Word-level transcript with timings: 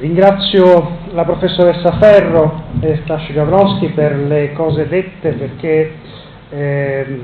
Ringrazio 0.00 0.98
la 1.12 1.24
professoressa 1.24 1.92
Ferro 2.00 2.62
e 2.80 3.00
Stasci 3.04 3.32
Gavronski 3.32 3.90
per 3.90 4.16
le 4.16 4.52
cose 4.52 4.88
dette 4.88 5.32
perché 5.32 5.92
eh, 6.50 7.20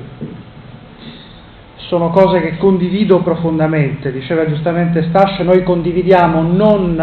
sono 1.77 2.11
cose 2.11 2.41
che 2.41 2.59
condivido 2.59 3.23
profondamente. 3.23 4.13
Diceva 4.13 4.47
giustamente 4.47 5.03
Stasci, 5.09 5.43
noi 5.43 5.65
condividiamo 5.65 6.43
non 6.43 7.03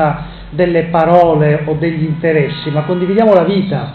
delle 0.51 0.83
parole 0.83 1.63
o 1.65 1.73
degli 1.73 2.03
interessi, 2.03 2.69
ma 2.69 2.83
condividiamo 2.83 3.33
la 3.33 3.43
vita, 3.43 3.91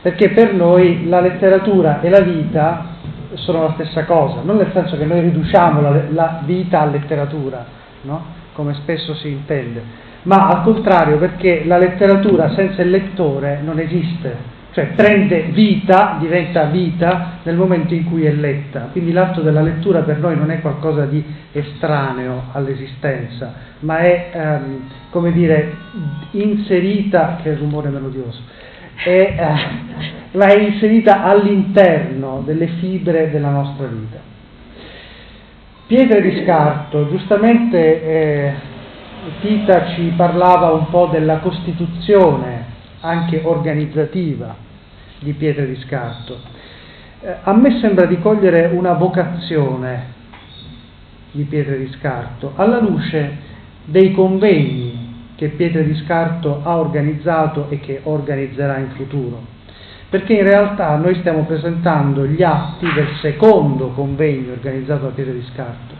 perché 0.00 0.28
per 0.30 0.54
noi 0.54 1.08
la 1.08 1.20
letteratura 1.20 2.00
e 2.00 2.08
la 2.08 2.20
vita 2.20 2.86
sono 3.34 3.62
la 3.62 3.72
stessa 3.74 4.04
cosa, 4.04 4.42
non 4.44 4.58
nel 4.58 4.70
senso 4.72 4.96
che 4.96 5.06
noi 5.06 5.22
riduciamo 5.22 5.80
la, 5.80 6.02
la 6.10 6.40
vita 6.44 6.82
a 6.82 6.86
letteratura, 6.86 7.64
no? 8.02 8.38
come 8.52 8.74
spesso 8.74 9.14
si 9.14 9.28
intende 9.28 10.08
ma 10.22 10.48
al 10.48 10.62
contrario 10.62 11.16
perché 11.16 11.64
la 11.64 11.78
letteratura 11.78 12.52
senza 12.54 12.82
il 12.82 12.90
lettore 12.90 13.60
non 13.62 13.78
esiste, 13.78 14.58
cioè 14.72 14.86
prende 14.94 15.48
vita, 15.50 16.16
diventa 16.20 16.64
vita 16.64 17.38
nel 17.42 17.56
momento 17.56 17.94
in 17.94 18.04
cui 18.04 18.24
è 18.24 18.32
letta. 18.32 18.88
Quindi 18.92 19.12
l'atto 19.12 19.40
della 19.40 19.62
lettura 19.62 20.00
per 20.00 20.18
noi 20.18 20.36
non 20.36 20.50
è 20.50 20.60
qualcosa 20.60 21.06
di 21.06 21.24
estraneo 21.52 22.44
all'esistenza, 22.52 23.52
ma 23.80 23.98
è, 23.98 24.30
ehm, 24.32 24.88
come 25.10 25.32
dire, 25.32 25.74
inserita, 26.32 27.38
che 27.42 27.54
rumore 27.56 27.88
melodioso, 27.88 28.42
è, 29.02 29.08
eh, 29.08 30.36
ma 30.36 30.46
è 30.46 30.58
inserita 30.58 31.24
all'interno 31.24 32.42
delle 32.44 32.68
fibre 32.78 33.30
della 33.30 33.50
nostra 33.50 33.86
vita. 33.86 34.18
Pietre 35.86 36.20
di 36.20 36.42
scarto, 36.44 37.08
giustamente 37.08 38.02
eh, 38.04 38.52
Tita 39.40 39.88
ci 39.94 40.12
parlava 40.16 40.70
un 40.72 40.88
po' 40.88 41.06
della 41.06 41.38
costituzione 41.38 42.64
anche 43.00 43.40
organizzativa 43.44 44.54
di 45.18 45.32
pietre 45.32 45.66
di 45.66 45.76
scarto. 45.76 46.38
Eh, 47.20 47.36
a 47.42 47.52
me 47.52 47.78
sembra 47.80 48.06
di 48.06 48.18
cogliere 48.18 48.70
una 48.72 48.94
vocazione 48.94 50.18
di 51.32 51.42
pietre 51.44 51.78
di 51.78 51.92
scarto 51.98 52.52
alla 52.56 52.80
luce 52.80 53.48
dei 53.84 54.12
convegni 54.12 55.00
che 55.40 55.48
Pietre 55.48 55.84
di 55.84 55.94
Scarto 55.94 56.60
ha 56.62 56.76
organizzato 56.76 57.70
e 57.70 57.80
che 57.80 58.00
organizzerà 58.02 58.76
in 58.76 58.90
futuro. 58.90 59.40
Perché 60.10 60.34
in 60.34 60.42
realtà 60.42 60.96
noi 60.96 61.14
stiamo 61.14 61.44
presentando 61.44 62.26
gli 62.26 62.42
atti 62.42 62.86
del 62.92 63.08
secondo 63.22 63.88
convegno 63.88 64.52
organizzato 64.52 65.06
da 65.06 65.12
Pietre 65.12 65.32
di 65.32 65.44
Scarto. 65.50 65.94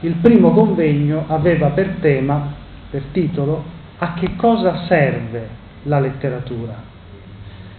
Il 0.00 0.14
primo 0.22 0.52
convegno 0.52 1.24
aveva 1.26 1.70
per 1.70 1.96
tema 2.00 2.62
per 2.94 3.06
titolo 3.10 3.64
A 3.98 4.14
che 4.14 4.36
cosa 4.36 4.84
serve 4.86 5.48
la 5.82 5.98
letteratura? 5.98 6.80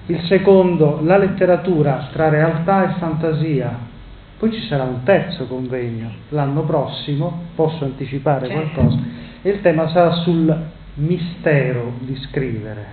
Il 0.08 0.20
secondo, 0.26 1.00
la 1.04 1.16
letteratura 1.16 2.10
tra 2.12 2.28
realtà 2.28 2.84
e 2.84 3.00
fantasia. 3.00 3.80
Poi 4.38 4.52
ci 4.52 4.68
sarà 4.68 4.84
un 4.84 5.04
terzo 5.04 5.48
convegno 5.48 6.12
l'anno 6.30 6.64
prossimo, 6.64 7.44
posso 7.56 7.86
anticipare 7.86 8.50
qualcosa, 8.50 9.00
e 9.42 9.50
il 9.50 9.62
tema 9.62 9.88
sarà 9.88 10.12
sul 10.16 10.54
mistero 10.96 11.94
di 12.00 12.18
scrivere. 12.18 12.86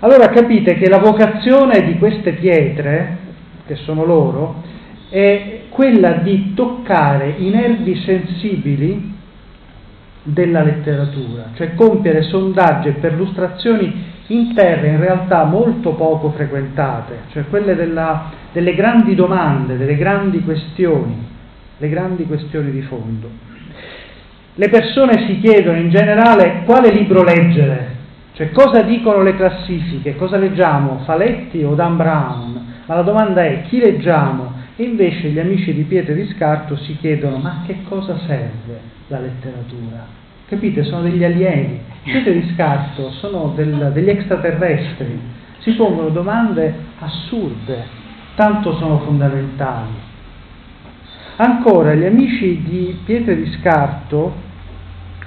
Allora 0.00 0.28
capite 0.28 0.74
che 0.74 0.90
la 0.90 0.98
vocazione 0.98 1.86
di 1.86 1.96
queste 1.96 2.32
pietre, 2.32 3.16
che 3.66 3.76
sono 3.76 4.04
loro, 4.04 4.62
è 5.08 5.60
quella 5.70 6.18
di 6.18 6.52
toccare 6.52 7.30
i 7.38 7.48
nervi 7.48 7.96
sensibili 8.02 9.16
della 10.32 10.62
letteratura, 10.62 11.50
cioè 11.54 11.74
compiere 11.74 12.22
sondaggi 12.22 12.88
e 12.88 12.92
perlustrazioni 12.92 14.16
in 14.28 14.54
terre 14.54 14.88
in 14.88 15.00
realtà 15.00 15.44
molto 15.44 15.94
poco 15.94 16.30
frequentate, 16.30 17.20
cioè 17.32 17.44
quelle 17.48 17.74
della, 17.74 18.30
delle 18.52 18.74
grandi 18.74 19.14
domande, 19.14 19.78
delle 19.78 19.96
grandi 19.96 20.42
questioni, 20.42 21.26
le 21.78 21.88
grandi 21.88 22.24
questioni 22.24 22.70
di 22.70 22.82
fondo. 22.82 23.30
Le 24.54 24.68
persone 24.68 25.26
si 25.26 25.40
chiedono 25.40 25.78
in 25.78 25.88
generale 25.88 26.62
quale 26.64 26.92
libro 26.92 27.22
leggere, 27.22 27.96
cioè 28.34 28.50
cosa 28.50 28.82
dicono 28.82 29.22
le 29.22 29.34
classifiche, 29.34 30.16
cosa 30.16 30.36
leggiamo, 30.36 31.00
Faletti 31.04 31.62
o 31.62 31.74
Dan 31.74 31.96
Brown, 31.96 32.66
ma 32.84 32.94
la 32.94 33.02
domanda 33.02 33.44
è 33.44 33.62
chi 33.62 33.78
leggiamo? 33.78 34.56
E 34.76 34.84
invece 34.84 35.28
gli 35.28 35.38
amici 35.38 35.72
di 35.74 35.82
Pietre 35.82 36.14
di 36.14 36.30
Scarto 36.34 36.76
si 36.76 36.96
chiedono 36.98 37.38
ma 37.38 37.64
che 37.66 37.78
cosa 37.88 38.16
serve 38.26 38.80
la 39.08 39.20
letteratura? 39.20 40.27
Capite? 40.48 40.82
Sono 40.84 41.02
degli 41.02 41.22
alieni. 41.22 41.80
Siete 42.04 42.32
di 42.32 42.52
scarto, 42.54 43.10
sono 43.10 43.52
del, 43.54 43.90
degli 43.92 44.08
extraterrestri. 44.08 45.20
Si 45.58 45.72
pongono 45.72 46.08
domande 46.08 46.74
assurde, 47.00 47.84
tanto 48.34 48.74
sono 48.76 49.00
fondamentali. 49.00 50.06
Ancora, 51.36 51.94
gli 51.94 52.04
amici 52.04 52.62
di 52.62 52.98
Pietre 53.04 53.36
di 53.36 53.52
Scarto, 53.60 54.34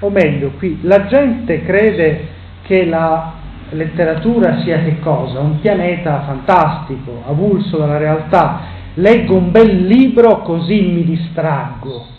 o 0.00 0.10
meglio, 0.10 0.50
qui, 0.58 0.80
la 0.82 1.06
gente 1.06 1.62
crede 1.62 2.26
che 2.62 2.84
la 2.84 3.34
letteratura 3.70 4.60
sia 4.62 4.82
che 4.82 4.98
cosa? 4.98 5.38
Un 5.38 5.60
pianeta 5.60 6.22
fantastico, 6.22 7.22
avulso 7.26 7.78
dalla 7.78 7.98
realtà. 7.98 8.60
Leggo 8.94 9.36
un 9.36 9.52
bel 9.52 9.86
libro 9.86 10.42
così 10.42 10.82
mi 10.82 11.04
distraggo. 11.04 12.11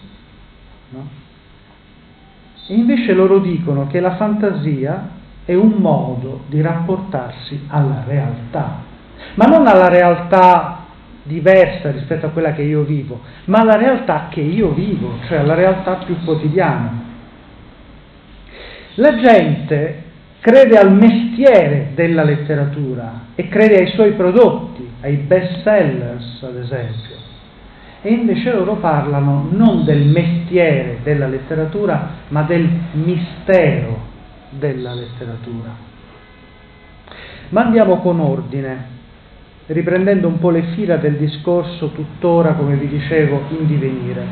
E 2.67 2.73
invece 2.73 3.13
loro 3.13 3.39
dicono 3.39 3.87
che 3.87 3.99
la 3.99 4.15
fantasia 4.15 5.09
è 5.45 5.53
un 5.53 5.73
modo 5.77 6.43
di 6.47 6.61
rapportarsi 6.61 7.65
alla 7.67 8.03
realtà, 8.07 8.79
ma 9.35 9.45
non 9.45 9.67
alla 9.67 9.89
realtà 9.89 10.85
diversa 11.23 11.91
rispetto 11.91 12.27
a 12.27 12.29
quella 12.29 12.53
che 12.53 12.61
io 12.61 12.83
vivo, 12.83 13.19
ma 13.45 13.59
alla 13.59 13.75
realtà 13.75 14.27
che 14.29 14.39
io 14.39 14.71
vivo, 14.71 15.17
cioè 15.27 15.39
alla 15.39 15.55
realtà 15.55 15.95
più 16.05 16.15
quotidiana. 16.23 17.01
La 18.95 19.19
gente 19.19 20.03
crede 20.39 20.77
al 20.77 20.93
mestiere 20.93 21.91
della 21.95 22.23
letteratura 22.23 23.21
e 23.35 23.49
crede 23.49 23.77
ai 23.77 23.87
suoi 23.87 24.11
prodotti, 24.13 24.87
ai 25.01 25.15
best 25.17 25.63
sellers 25.63 26.43
ad 26.43 26.57
esempio 26.57 27.22
e 28.05 28.11
invece 28.11 28.51
loro 28.51 28.75
parlano 28.75 29.47
non 29.49 29.85
del 29.85 30.05
mestiere 30.05 30.99
della 31.03 31.25
letteratura, 31.25 32.09
ma 32.27 32.41
del 32.41 32.69
mistero 32.91 33.97
della 34.49 34.93
letteratura. 34.93 35.73
Ma 37.47 37.61
andiamo 37.61 38.01
con 38.01 38.19
ordine, 38.19 38.87
riprendendo 39.67 40.27
un 40.27 40.37
po' 40.37 40.49
le 40.49 40.63
fila 40.75 40.97
del 40.97 41.15
discorso 41.15 41.91
tuttora, 41.91 42.55
come 42.55 42.75
vi 42.75 42.89
dicevo, 42.89 43.43
in 43.57 43.67
divenire, 43.67 44.25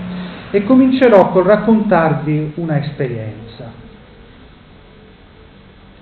e 0.51 0.65
comincerò 0.65 1.31
col 1.31 1.45
raccontarvi 1.45 2.51
una 2.55 2.83
esperienza. 2.83 3.71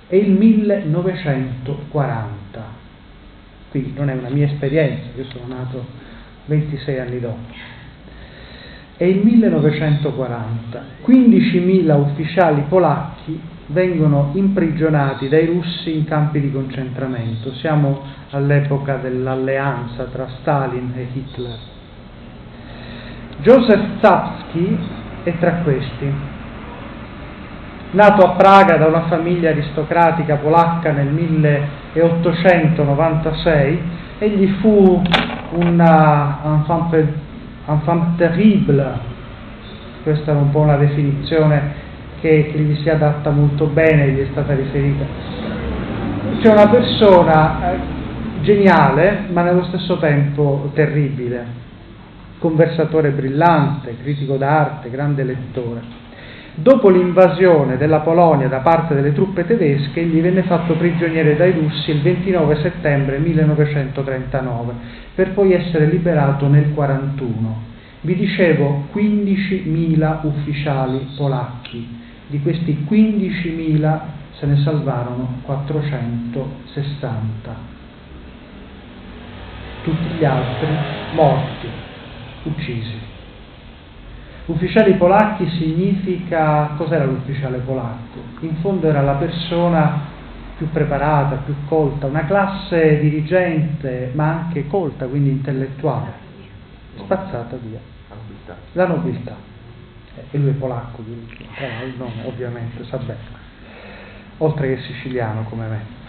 È 0.08 0.16
il 0.16 0.32
1940, 0.32 2.64
quindi 3.70 3.92
non 3.94 4.10
è 4.10 4.14
una 4.14 4.30
mia 4.30 4.46
esperienza, 4.46 5.04
io 5.16 5.26
sono 5.26 5.44
nato 5.46 6.08
26 6.50 6.98
anni 6.98 7.20
dopo. 7.20 7.38
È 8.96 9.04
il 9.04 9.24
1940, 9.24 10.82
15.000 11.06 11.98
ufficiali 11.98 12.64
polacchi 12.68 13.40
vengono 13.66 14.32
imprigionati 14.34 15.28
dai 15.28 15.46
russi 15.46 15.96
in 15.96 16.04
campi 16.04 16.40
di 16.40 16.50
concentramento. 16.50 17.54
Siamo 17.54 18.02
all'epoca 18.30 18.96
dell'alleanza 18.96 20.04
tra 20.04 20.26
Stalin 20.40 20.92
e 20.96 21.06
Hitler. 21.12 21.58
Joseph 23.38 24.00
Zapsky 24.00 24.76
è 25.22 25.38
tra 25.38 25.52
questi. 25.62 26.12
Nato 27.92 28.24
a 28.24 28.30
Praga 28.32 28.76
da 28.76 28.86
una 28.86 29.06
famiglia 29.06 29.50
aristocratica 29.50 30.36
polacca 30.36 30.92
nel 30.92 31.08
1896, 31.08 33.82
egli 34.18 34.48
fu 34.60 35.02
enfant, 35.52 36.94
enfant 37.66 38.16
terrible, 38.16 38.98
questa 40.02 40.32
è 40.32 40.34
un 40.34 40.50
po' 40.50 40.60
una 40.60 40.76
definizione 40.76 41.88
che, 42.20 42.50
che 42.52 42.58
gli 42.58 42.76
si 42.82 42.88
adatta 42.88 43.30
molto 43.30 43.66
bene, 43.66 44.08
gli 44.08 44.20
è 44.20 44.28
stata 44.30 44.54
riferita. 44.54 45.04
C'è 46.40 46.50
una 46.50 46.68
persona 46.68 47.72
eh, 47.72 47.78
geniale, 48.42 49.26
ma 49.30 49.42
nello 49.42 49.64
stesso 49.64 49.98
tempo 49.98 50.70
terribile, 50.74 51.44
conversatore 52.38 53.10
brillante, 53.10 53.96
critico 54.02 54.36
d'arte, 54.36 54.90
grande 54.90 55.24
lettore. 55.24 55.80
Dopo 56.54 56.90
l'invasione 56.90 57.76
della 57.76 58.00
Polonia 58.00 58.48
da 58.48 58.58
parte 58.58 58.94
delle 58.94 59.12
truppe 59.12 59.46
tedesche, 59.46 60.04
gli 60.04 60.20
venne 60.20 60.42
fatto 60.42 60.74
prigioniere 60.74 61.36
dai 61.36 61.52
russi 61.52 61.92
il 61.92 62.02
29 62.02 62.56
settembre 62.56 63.18
1939, 63.18 64.72
per 65.14 65.32
poi 65.32 65.52
essere 65.52 65.86
liberato 65.86 66.48
nel 66.48 66.66
1941. 66.66 67.68
Vi 68.02 68.14
dicevo 68.14 68.86
15.000 68.92 70.18
ufficiali 70.22 71.06
polacchi, 71.16 71.86
di 72.26 72.40
questi 72.40 72.84
15.000 72.88 74.00
se 74.32 74.46
ne 74.46 74.56
salvarono 74.56 75.40
460. 75.42 77.78
Tutti 79.82 80.08
gli 80.18 80.24
altri 80.24 80.68
morti, 81.12 81.68
uccisi. 82.44 83.09
Ufficiali 84.50 84.94
polacchi 84.94 85.48
significa 85.48 86.72
cos'era 86.76 87.04
l'ufficiale 87.04 87.58
polacco? 87.58 88.18
In 88.40 88.56
fondo 88.56 88.88
era 88.88 89.00
la 89.00 89.14
persona 89.14 90.08
più 90.56 90.68
preparata, 90.70 91.36
più 91.36 91.54
colta, 91.66 92.06
una 92.06 92.24
classe 92.24 92.98
dirigente 92.98 94.10
ma 94.12 94.46
anche 94.46 94.66
colta, 94.66 95.06
quindi 95.06 95.30
intellettuale, 95.30 96.10
spazzata 96.96 97.56
via. 97.62 97.78
La 98.72 98.86
nobiltà. 98.88 99.36
Eh, 100.16 100.24
e 100.32 100.38
lui 100.38 100.50
è 100.50 100.54
polacco, 100.54 101.04
eh, 101.06 101.86
il 101.86 101.94
nome 101.96 102.24
ovviamente, 102.24 102.84
sa 102.86 102.96
bene, 102.96 103.18
oltre 104.38 104.74
che 104.74 104.82
siciliano 104.82 105.44
come 105.44 105.66
me. 105.68 105.99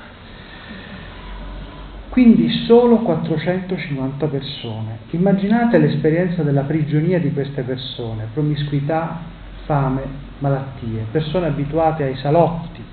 Quindi 2.12 2.50
solo 2.68 2.98
450 2.98 4.28
persone. 4.28 4.98
Immaginate 5.12 5.78
l'esperienza 5.78 6.44
della 6.44 6.64
prigionia 6.64 7.20
di 7.20 7.32
queste 7.32 7.62
persone, 7.62 8.28
promiscuità, 8.34 9.22
fame, 9.64 10.02
malattie, 10.40 11.06
persone 11.10 11.48
abituate 11.48 12.04
ai 12.04 12.18
salotti, 12.18 12.84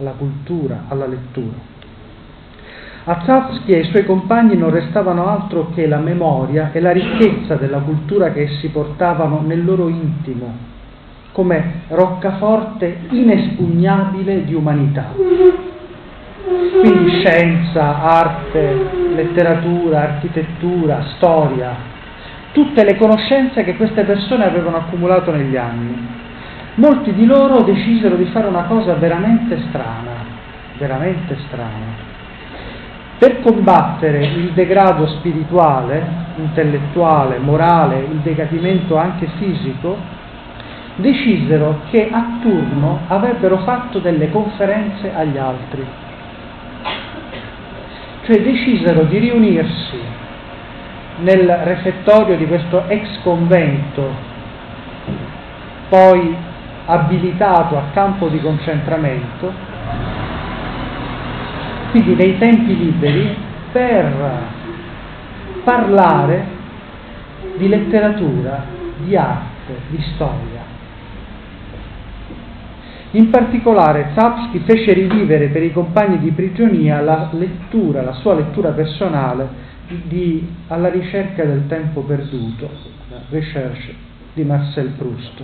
alla 0.00 0.10
cultura, 0.18 0.86
alla 0.88 1.06
lettura. 1.06 1.54
A 3.04 3.22
Zapsky 3.24 3.74
e 3.74 3.76
ai 3.76 3.84
suoi 3.84 4.04
compagni 4.04 4.56
non 4.56 4.70
restavano 4.70 5.28
altro 5.28 5.70
che 5.72 5.86
la 5.86 5.98
memoria 5.98 6.72
e 6.72 6.80
la 6.80 6.90
ricchezza 6.90 7.54
della 7.54 7.78
cultura 7.78 8.32
che 8.32 8.42
essi 8.42 8.70
portavano 8.70 9.40
nel 9.40 9.64
loro 9.64 9.86
intimo, 9.86 10.52
come 11.30 11.82
roccaforte 11.90 13.02
inespugnabile 13.08 14.44
di 14.44 14.54
umanità. 14.54 15.12
Quindi 16.80 17.20
scienza, 17.20 18.02
arte, 18.02 18.90
letteratura, 19.14 20.02
architettura, 20.02 21.04
storia, 21.16 21.74
tutte 22.52 22.84
le 22.84 22.96
conoscenze 22.96 23.64
che 23.64 23.76
queste 23.76 24.04
persone 24.04 24.44
avevano 24.44 24.76
accumulato 24.76 25.30
negli 25.30 25.56
anni 25.56 26.22
molti 26.76 27.12
di 27.12 27.24
loro 27.24 27.62
decisero 27.62 28.16
di 28.16 28.24
fare 28.26 28.46
una 28.46 28.64
cosa 28.64 28.94
veramente 28.94 29.58
strana, 29.68 30.24
veramente 30.78 31.36
strana. 31.46 32.12
Per 33.18 33.40
combattere 33.42 34.24
il 34.24 34.50
degrado 34.52 35.06
spirituale, 35.06 36.04
intellettuale, 36.36 37.38
morale, 37.38 38.00
il 38.00 38.18
decadimento 38.18 38.96
anche 38.96 39.28
fisico, 39.38 39.96
decisero 40.96 41.82
che 41.90 42.08
a 42.10 42.38
turno 42.42 43.00
avrebbero 43.06 43.58
fatto 43.58 44.00
delle 44.00 44.30
conferenze 44.30 45.12
agli 45.14 45.38
altri. 45.38 46.03
Cioè 48.24 48.40
decisero 48.42 49.02
di 49.02 49.18
riunirsi 49.18 49.98
nel 51.18 51.46
refettorio 51.64 52.36
di 52.36 52.46
questo 52.46 52.84
ex 52.88 53.20
convento, 53.22 54.10
poi 55.90 56.34
abilitato 56.86 57.76
a 57.76 57.84
campo 57.92 58.28
di 58.28 58.40
concentramento, 58.40 59.52
quindi 61.90 62.14
nei 62.14 62.38
tempi 62.38 62.76
liberi, 62.76 63.36
per 63.72 64.12
parlare 65.62 66.46
di 67.56 67.68
letteratura, 67.68 68.64
di 68.98 69.16
arte, 69.16 69.80
di 69.88 70.02
storia. 70.14 70.62
In 73.14 73.30
particolare 73.30 74.10
Zapsky 74.14 74.60
fece 74.60 74.92
rivivere 74.92 75.48
per 75.48 75.62
i 75.62 75.72
compagni 75.72 76.18
di 76.18 76.30
prigionia 76.30 77.00
la 77.00 77.30
lettura, 77.32 78.02
la 78.02 78.14
sua 78.14 78.34
lettura 78.34 78.70
personale 78.70 79.48
di, 80.04 80.46
alla 80.68 80.88
ricerca 80.88 81.44
del 81.44 81.66
tempo 81.66 82.02
perduto, 82.02 82.68
Recherche 83.30 83.94
di 84.32 84.44
Marcel 84.44 84.92
Proust 84.98 85.42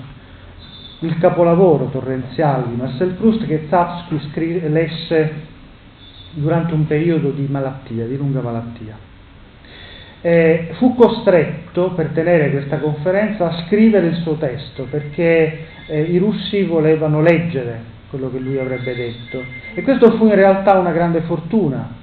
il 1.02 1.16
capolavoro 1.18 1.86
torrenziale 1.86 2.68
di 2.68 2.76
Marcel 2.76 3.12
Proust 3.12 3.46
che 3.46 3.66
Zapsky 3.70 4.20
scri- 4.30 4.68
lesse 4.68 5.48
durante 6.32 6.74
un 6.74 6.86
periodo 6.86 7.30
di 7.30 7.46
malattia, 7.48 8.06
di 8.06 8.16
lunga 8.16 8.40
malattia. 8.40 9.09
Eh, 10.22 10.72
fu 10.74 10.94
costretto 10.94 11.92
per 11.92 12.08
tenere 12.08 12.50
questa 12.50 12.78
conferenza 12.78 13.48
a 13.48 13.64
scrivere 13.64 14.08
il 14.08 14.16
suo 14.16 14.34
testo 14.34 14.86
perché 14.90 15.66
eh, 15.86 16.02
i 16.02 16.18
russi 16.18 16.62
volevano 16.64 17.22
leggere 17.22 17.80
quello 18.10 18.30
che 18.30 18.38
lui 18.38 18.58
avrebbe 18.58 18.94
detto 18.94 19.42
e 19.74 19.80
questo 19.80 20.10
fu 20.18 20.26
in 20.26 20.34
realtà 20.34 20.78
una 20.78 20.92
grande 20.92 21.22
fortuna 21.22 21.98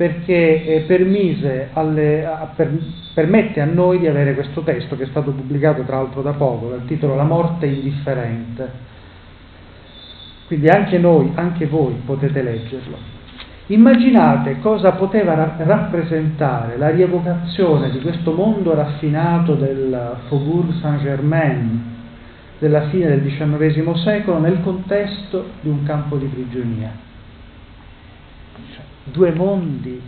perché 0.00 0.64
eh, 0.64 0.80
permise 0.86 1.68
alle, 1.74 2.24
a, 2.24 2.50
per, 2.56 2.74
permette 3.12 3.60
a 3.60 3.66
noi 3.66 3.98
di 3.98 4.06
avere 4.06 4.32
questo 4.32 4.62
testo 4.62 4.96
che 4.96 5.02
è 5.02 5.06
stato 5.08 5.30
pubblicato 5.30 5.82
tra 5.82 5.96
l'altro 5.96 6.22
da 6.22 6.32
poco, 6.32 6.70
dal 6.70 6.86
titolo 6.86 7.14
La 7.16 7.24
morte 7.24 7.66
indifferente. 7.66 8.66
Quindi 10.46 10.68
anche 10.68 10.96
noi, 10.96 11.32
anche 11.34 11.66
voi 11.66 12.00
potete 12.02 12.40
leggerlo. 12.40 13.19
Immaginate 13.72 14.58
cosa 14.60 14.92
poteva 14.92 15.34
ra- 15.34 15.54
rappresentare 15.58 16.76
la 16.76 16.90
rievocazione 16.90 17.90
di 17.90 18.00
questo 18.00 18.32
mondo 18.32 18.74
raffinato 18.74 19.54
del 19.54 20.16
Faubourg 20.28 20.72
Saint-Germain 20.80 21.98
della 22.58 22.88
fine 22.88 23.06
del 23.08 23.22
XIX 23.22 23.94
secolo 24.02 24.38
nel 24.38 24.60
contesto 24.62 25.50
di 25.60 25.68
un 25.68 25.84
campo 25.84 26.16
di 26.16 26.26
prigionia 26.26 27.08
due 29.10 29.32
mondi, 29.32 30.00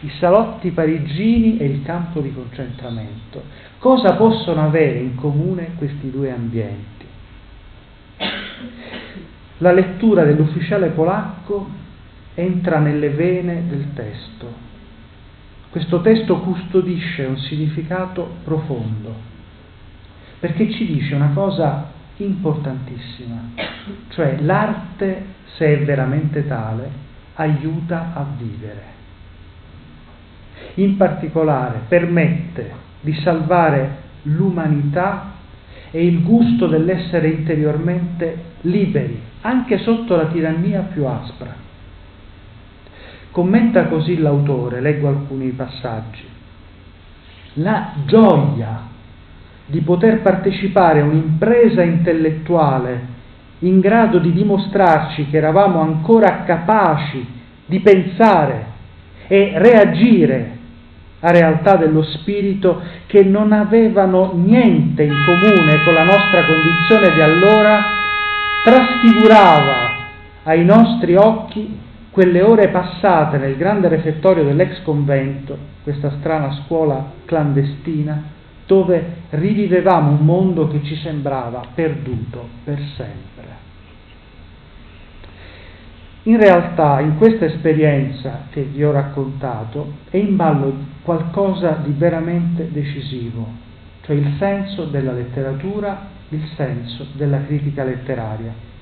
i 0.00 0.10
salotti 0.18 0.70
parigini 0.70 1.58
e 1.58 1.66
il 1.66 1.82
campo 1.82 2.20
di 2.20 2.32
concentramento. 2.32 3.42
Cosa 3.78 4.14
possono 4.14 4.64
avere 4.64 4.98
in 4.98 5.14
comune 5.14 5.74
questi 5.76 6.10
due 6.10 6.30
ambienti? 6.30 7.06
La 9.58 9.72
lettura 9.72 10.24
dell'ufficiale 10.24 10.88
polacco 10.88 11.82
entra 12.34 12.78
nelle 12.78 13.10
vene 13.10 13.66
del 13.68 13.92
testo. 13.94 14.52
Questo 15.70 16.00
testo 16.02 16.38
custodisce 16.38 17.24
un 17.24 17.36
significato 17.38 18.36
profondo, 18.44 19.14
perché 20.38 20.70
ci 20.70 20.86
dice 20.86 21.14
una 21.14 21.30
cosa 21.34 21.90
importantissima, 22.16 23.50
cioè 24.10 24.38
l'arte, 24.40 25.24
se 25.56 25.66
è 25.66 25.84
veramente 25.84 26.46
tale, 26.46 26.88
aiuta 27.34 28.12
a 28.14 28.24
vivere. 28.36 28.92
In 30.74 30.96
particolare 30.96 31.82
permette 31.88 32.70
di 33.00 33.14
salvare 33.14 34.02
l'umanità 34.22 35.32
e 35.90 36.06
il 36.06 36.22
gusto 36.22 36.66
dell'essere 36.66 37.28
interiormente 37.28 38.52
liberi, 38.62 39.20
anche 39.42 39.78
sotto 39.78 40.16
la 40.16 40.26
tirannia 40.26 40.80
più 40.82 41.04
aspra. 41.04 41.63
Commenta 43.34 43.86
così 43.86 44.18
l'autore, 44.18 44.80
leggo 44.80 45.08
alcuni 45.08 45.48
passaggi. 45.48 46.22
La 47.54 47.94
gioia 48.06 48.82
di 49.66 49.80
poter 49.80 50.20
partecipare 50.20 51.00
a 51.00 51.04
un'impresa 51.04 51.82
intellettuale 51.82 53.06
in 53.58 53.80
grado 53.80 54.18
di 54.18 54.30
dimostrarci 54.30 55.30
che 55.30 55.36
eravamo 55.36 55.80
ancora 55.80 56.44
capaci 56.44 57.26
di 57.66 57.80
pensare 57.80 58.66
e 59.26 59.54
reagire 59.56 60.58
a 61.18 61.32
realtà 61.32 61.74
dello 61.74 62.04
spirito 62.04 62.82
che 63.06 63.24
non 63.24 63.50
avevano 63.50 64.30
niente 64.36 65.02
in 65.02 65.24
comune 65.26 65.82
con 65.82 65.92
la 65.92 66.04
nostra 66.04 66.44
condizione 66.44 67.12
di 67.12 67.20
allora, 67.20 67.82
trasfigurava 68.62 69.92
ai 70.44 70.64
nostri 70.64 71.16
occhi 71.16 71.82
quelle 72.14 72.42
ore 72.42 72.68
passate 72.68 73.38
nel 73.38 73.56
grande 73.56 73.88
refettorio 73.88 74.44
dell'ex 74.44 74.82
convento, 74.82 75.58
questa 75.82 76.12
strana 76.20 76.52
scuola 76.64 77.10
clandestina, 77.24 78.22
dove 78.66 79.04
rivivevamo 79.30 80.12
un 80.12 80.24
mondo 80.24 80.68
che 80.68 80.80
ci 80.84 80.94
sembrava 80.94 81.60
perduto 81.74 82.46
per 82.62 82.78
sempre. 82.96 83.62
In 86.22 86.38
realtà 86.38 87.00
in 87.00 87.16
questa 87.16 87.46
esperienza 87.46 88.46
che 88.50 88.62
vi 88.62 88.84
ho 88.84 88.92
raccontato 88.92 89.94
è 90.08 90.16
in 90.16 90.36
ballo 90.36 90.72
qualcosa 91.02 91.80
di 91.82 91.92
veramente 91.98 92.70
decisivo, 92.70 93.44
cioè 94.02 94.14
il 94.14 94.36
senso 94.38 94.84
della 94.84 95.12
letteratura, 95.12 96.10
il 96.28 96.46
senso 96.54 97.08
della 97.14 97.44
critica 97.44 97.82
letteraria. 97.82 98.73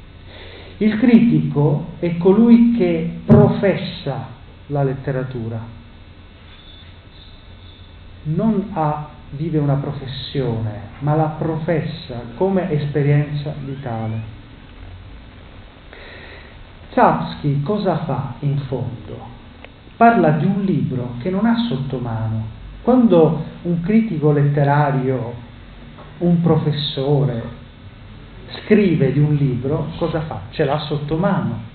Il 0.79 0.99
critico 0.99 1.93
è 1.99 2.17
colui 2.17 2.75
che 2.77 3.21
professa 3.25 4.27
la 4.67 4.83
letteratura, 4.83 5.61
non 8.25 8.71
ha, 8.73 9.09
vive 9.31 9.59
una 9.59 9.75
professione, 9.75 10.91
ma 11.01 11.15
la 11.15 11.35
professa 11.39 12.23
come 12.37 12.71
esperienza 12.71 13.55
vitale. 13.65 14.41
Zapsky 16.91 17.63
cosa 17.63 18.05
fa 18.05 18.35
in 18.41 18.59
fondo? 18.67 19.31
Parla 19.97 20.31
di 20.33 20.45
un 20.45 20.63
libro 20.63 21.15
che 21.21 21.31
non 21.31 21.47
ha 21.47 21.57
sotto 21.69 21.99
mano. 21.99 22.61
Quando 22.83 23.45
un 23.63 23.81
critico 23.81 24.33
letterario, 24.33 25.35
un 26.19 26.41
professore, 26.43 27.61
scrive 28.61 29.13
di 29.13 29.19
un 29.19 29.35
libro, 29.35 29.89
cosa 29.97 30.21
fa? 30.23 30.43
Ce 30.51 30.65
l'ha 30.65 30.79
sotto 30.79 31.17
mano. 31.17 31.71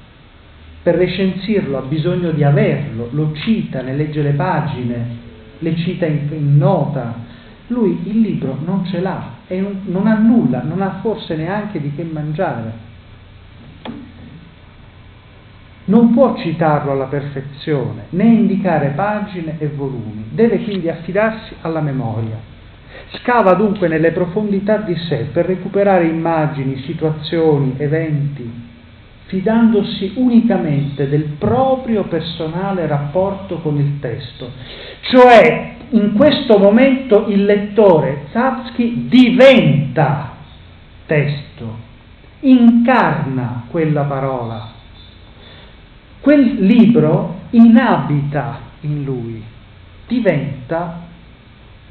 Per 0.81 0.95
recensirlo 0.95 1.77
ha 1.77 1.81
bisogno 1.81 2.31
di 2.31 2.43
averlo, 2.43 3.09
lo 3.11 3.33
cita, 3.33 3.81
ne 3.81 3.93
legge 3.93 4.21
le 4.21 4.31
pagine, 4.31 5.07
le 5.59 5.75
cita 5.75 6.05
in, 6.05 6.27
in 6.31 6.57
nota. 6.57 7.25
Lui 7.67 7.99
il 8.05 8.21
libro 8.21 8.57
non 8.63 8.85
ce 8.85 9.01
l'ha 9.01 9.31
e 9.47 9.59
non, 9.59 9.81
non 9.85 10.07
ha 10.07 10.17
nulla, 10.17 10.61
non 10.63 10.81
ha 10.81 10.99
forse 11.01 11.35
neanche 11.35 11.81
di 11.81 11.93
che 11.93 12.03
mangiare. 12.03 12.85
Non 15.85 16.13
può 16.13 16.37
citarlo 16.37 16.91
alla 16.91 17.05
perfezione, 17.05 18.07
né 18.09 18.25
indicare 18.25 18.89
pagine 18.89 19.55
e 19.57 19.67
volumi, 19.67 20.25
deve 20.31 20.61
quindi 20.63 20.89
affidarsi 20.89 21.55
alla 21.61 21.79
memoria. 21.79 22.55
Scava 23.19 23.53
dunque 23.53 23.87
nelle 23.87 24.11
profondità 24.11 24.77
di 24.77 24.95
sé 24.95 25.29
per 25.31 25.45
recuperare 25.45 26.05
immagini, 26.05 26.81
situazioni, 26.85 27.75
eventi, 27.77 28.65
fidandosi 29.25 30.13
unicamente 30.15 31.07
del 31.07 31.35
proprio 31.37 32.03
personale 32.03 32.87
rapporto 32.87 33.59
con 33.59 33.77
il 33.77 33.99
testo. 33.99 34.51
Cioè, 35.01 35.75
in 35.89 36.13
questo 36.13 36.57
momento 36.57 37.27
il 37.27 37.45
lettore 37.45 38.25
Zapsky 38.31 39.07
diventa 39.07 40.33
testo, 41.05 41.77
incarna 42.41 43.63
quella 43.69 44.03
parola. 44.03 44.75
Quel 46.19 46.55
libro 46.59 47.39
inabita 47.51 48.59
in 48.81 49.03
lui, 49.03 49.41
diventa 50.07 51.06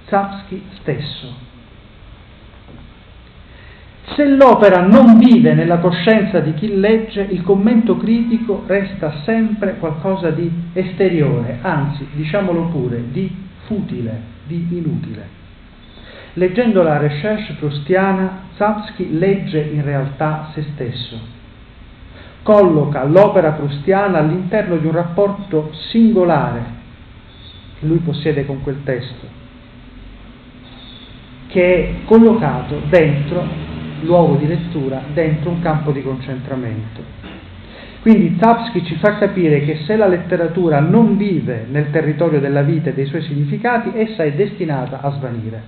Zapsky 0.08 0.62
stesso. 0.80 1.44
Se 4.14 4.24
l'opera 4.24 4.86
non 4.86 5.18
vive 5.18 5.52
nella 5.52 5.78
coscienza 5.78 6.38
di 6.38 6.54
chi 6.54 6.78
legge, 6.78 7.22
il 7.22 7.42
commento 7.42 7.96
critico 7.96 8.62
resta 8.66 9.22
sempre 9.24 9.78
qualcosa 9.78 10.30
di 10.30 10.48
esteriore, 10.74 11.58
anzi, 11.60 12.06
diciamolo 12.12 12.66
pure, 12.66 13.10
di 13.10 13.28
futile, 13.64 14.20
di 14.46 14.68
inutile. 14.70 15.28
Leggendo 16.34 16.82
la 16.82 16.98
recherche 16.98 17.54
prustiana, 17.54 18.44
Zapsky 18.54 19.18
legge 19.18 19.58
in 19.60 19.82
realtà 19.82 20.50
se 20.54 20.64
stesso. 20.74 21.18
Colloca 22.42 23.02
l'opera 23.04 23.52
prustiana 23.52 24.18
all'interno 24.18 24.76
di 24.76 24.86
un 24.86 24.92
rapporto 24.92 25.72
singolare 25.90 26.74
che 27.80 27.86
lui 27.86 27.98
possiede 27.98 28.46
con 28.46 28.62
quel 28.62 28.84
testo 28.84 29.44
che 31.48 31.74
è 31.74 31.94
collocato 32.04 32.80
dentro 32.88 33.44
luogo 34.02 34.36
di 34.36 34.46
lettura, 34.46 35.02
dentro 35.12 35.50
un 35.50 35.60
campo 35.60 35.90
di 35.92 36.02
concentramento. 36.02 37.14
Quindi 38.02 38.36
Zapsky 38.40 38.84
ci 38.84 38.94
fa 38.96 39.18
capire 39.18 39.60
che 39.62 39.78
se 39.84 39.96
la 39.96 40.06
letteratura 40.06 40.78
non 40.78 41.16
vive 41.16 41.66
nel 41.68 41.90
territorio 41.90 42.38
della 42.38 42.62
vita 42.62 42.90
e 42.90 42.94
dei 42.94 43.06
suoi 43.06 43.22
significati, 43.22 43.90
essa 43.98 44.22
è 44.22 44.32
destinata 44.32 45.00
a 45.00 45.10
svanire. 45.10 45.62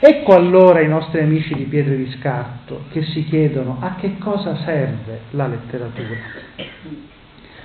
Ecco 0.00 0.34
allora 0.34 0.80
i 0.80 0.88
nostri 0.88 1.20
amici 1.20 1.54
di 1.54 1.62
Pietre 1.62 1.96
di 1.96 2.10
Scarto 2.18 2.86
che 2.90 3.04
si 3.04 3.24
chiedono 3.24 3.78
a 3.80 3.94
che 3.94 4.18
cosa 4.18 4.56
serve 4.56 5.20
la 5.30 5.46
letteratura. 5.46 6.16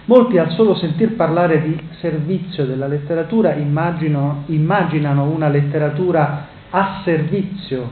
Molti 0.05 0.37
al 0.37 0.51
solo 0.51 0.75
sentir 0.75 1.15
parlare 1.15 1.61
di 1.63 1.77
servizio 1.99 2.65
della 2.65 2.87
letteratura 2.87 3.55
immaginano, 3.55 4.43
immaginano 4.45 5.23
una 5.23 5.49
letteratura 5.49 6.47
a 6.69 7.01
servizio, 7.03 7.89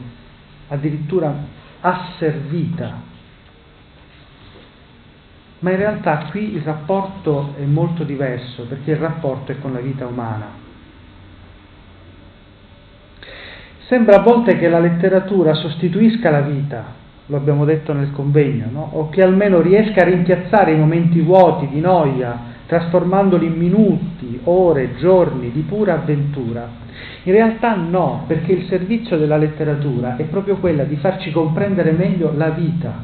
addirittura 0.68 1.34
asservita. 1.82 3.14
Ma 5.60 5.72
in 5.72 5.78
realtà 5.78 6.28
qui 6.30 6.54
il 6.56 6.62
rapporto 6.62 7.56
è 7.58 7.64
molto 7.64 8.04
diverso 8.04 8.64
perché 8.64 8.92
il 8.92 8.98
rapporto 8.98 9.52
è 9.52 9.60
con 9.60 9.74
la 9.74 9.80
vita 9.80 10.06
umana. 10.06 10.64
Sembra 13.88 14.18
a 14.18 14.22
volte 14.22 14.58
che 14.58 14.68
la 14.68 14.80
letteratura 14.80 15.54
sostituisca 15.54 16.32
la 16.32 16.42
vita, 16.42 16.86
lo 17.28 17.38
abbiamo 17.38 17.66
detto 17.66 17.94
nel 17.94 18.12
convegno, 18.12 18.68
no? 18.72 18.90
o 18.94 19.10
che 19.10 19.22
almeno 19.22 19.62
riesca 19.62 20.02
a 20.02 20.06
rimpiazzare 20.06 20.74
i 20.74 20.78
momenti 20.78 21.22
vuoti 21.22 21.68
di 21.68 21.80
noia, 21.80 22.54
trasformandoli 22.66 23.46
in 23.46 23.54
minuti, 23.54 24.40
ore, 24.44 24.96
giorni 24.98 25.52
di 25.52 25.62
pura 25.62 25.96
avventura. 25.96 26.84
In 27.24 27.34
realtà 27.34 27.76
no, 27.76 28.24
perché 28.28 28.54
il 28.54 28.66
servizio 28.68 29.18
della 29.18 29.38
letteratura 29.38 30.16
è 30.16 30.24
proprio 30.24 30.58
quella 30.58 30.84
di 30.84 30.96
farci 30.96 31.32
comprendere 31.32 31.92
meglio 31.92 32.34
la 32.36 32.50
vita, 32.50 33.04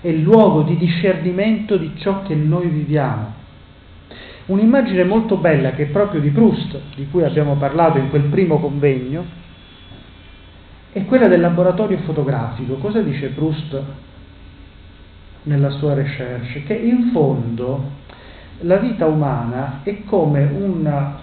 è 0.00 0.08
il 0.08 0.20
luogo 0.20 0.62
di 0.62 0.76
discernimento 0.76 1.76
di 1.76 1.92
ciò 1.96 2.22
che 2.22 2.34
noi 2.34 2.68
viviamo. 2.68 3.40
Un'immagine 4.46 5.04
molto 5.04 5.36
bella 5.36 5.70
che 5.70 5.84
è 5.84 5.86
proprio 5.86 6.20
di 6.20 6.30
Proust, 6.30 6.78
di 6.96 7.06
cui 7.10 7.22
abbiamo 7.22 7.54
parlato 7.54 7.98
in 7.98 8.10
quel 8.10 8.24
primo 8.24 8.58
convegno, 8.58 9.40
è 10.92 11.04
quella 11.04 11.28
del 11.28 11.40
laboratorio 11.40 11.98
fotografico. 11.98 12.74
Cosa 12.74 13.00
dice 13.00 13.28
Proust 13.28 13.82
nella 15.44 15.70
sua 15.70 15.94
recherche? 15.94 16.64
Che 16.64 16.74
in 16.74 17.10
fondo 17.12 18.00
la 18.62 18.76
vita 18.76 19.06
umana 19.06 19.80
è 19.82 20.02
come 20.04 20.42
un 20.44 21.20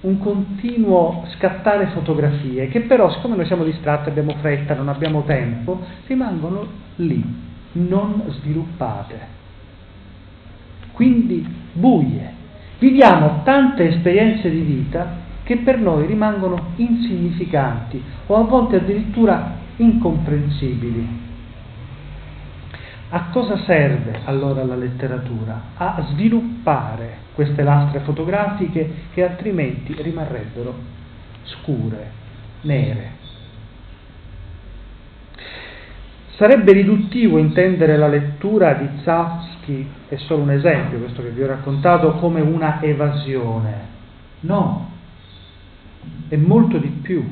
un 0.00 0.18
continuo 0.18 1.26
scattare 1.34 1.88
fotografie 1.88 2.68
che 2.68 2.80
però 2.80 3.10
siccome 3.10 3.36
noi 3.36 3.44
siamo 3.44 3.64
distratti, 3.64 4.08
abbiamo 4.08 4.34
fretta, 4.40 4.74
non 4.74 4.88
abbiamo 4.88 5.24
tempo, 5.24 5.80
rimangono 6.06 6.66
lì, 6.96 7.22
non 7.72 8.24
sviluppate. 8.28 9.38
Quindi 10.92 11.46
buie. 11.72 12.38
Viviamo 12.78 13.42
tante 13.44 13.88
esperienze 13.88 14.48
di 14.48 14.60
vita 14.60 15.18
che 15.42 15.58
per 15.58 15.78
noi 15.78 16.06
rimangono 16.06 16.72
insignificanti 16.76 18.02
o 18.26 18.36
a 18.36 18.42
volte 18.42 18.76
addirittura 18.76 19.56
incomprensibili. 19.76 21.29
A 23.12 23.30
cosa 23.32 23.56
serve 23.64 24.20
allora 24.24 24.64
la 24.64 24.76
letteratura? 24.76 25.60
A 25.76 26.06
sviluppare 26.10 27.28
queste 27.34 27.64
lastre 27.64 28.00
fotografiche 28.00 29.06
che 29.12 29.24
altrimenti 29.24 29.96
rimarrebbero 30.00 30.74
scure, 31.42 32.10
nere. 32.60 33.18
Sarebbe 36.36 36.72
riduttivo 36.72 37.38
intendere 37.38 37.96
la 37.96 38.06
lettura 38.06 38.74
di 38.74 38.88
Zapsky, 39.02 39.86
è 40.08 40.16
solo 40.16 40.42
un 40.42 40.52
esempio 40.52 40.98
questo 40.98 41.22
che 41.22 41.30
vi 41.30 41.42
ho 41.42 41.48
raccontato, 41.48 42.12
come 42.12 42.40
una 42.40 42.80
evasione. 42.80 43.88
No, 44.40 44.88
è 46.28 46.36
molto 46.36 46.78
di 46.78 46.88
più. 46.88 47.28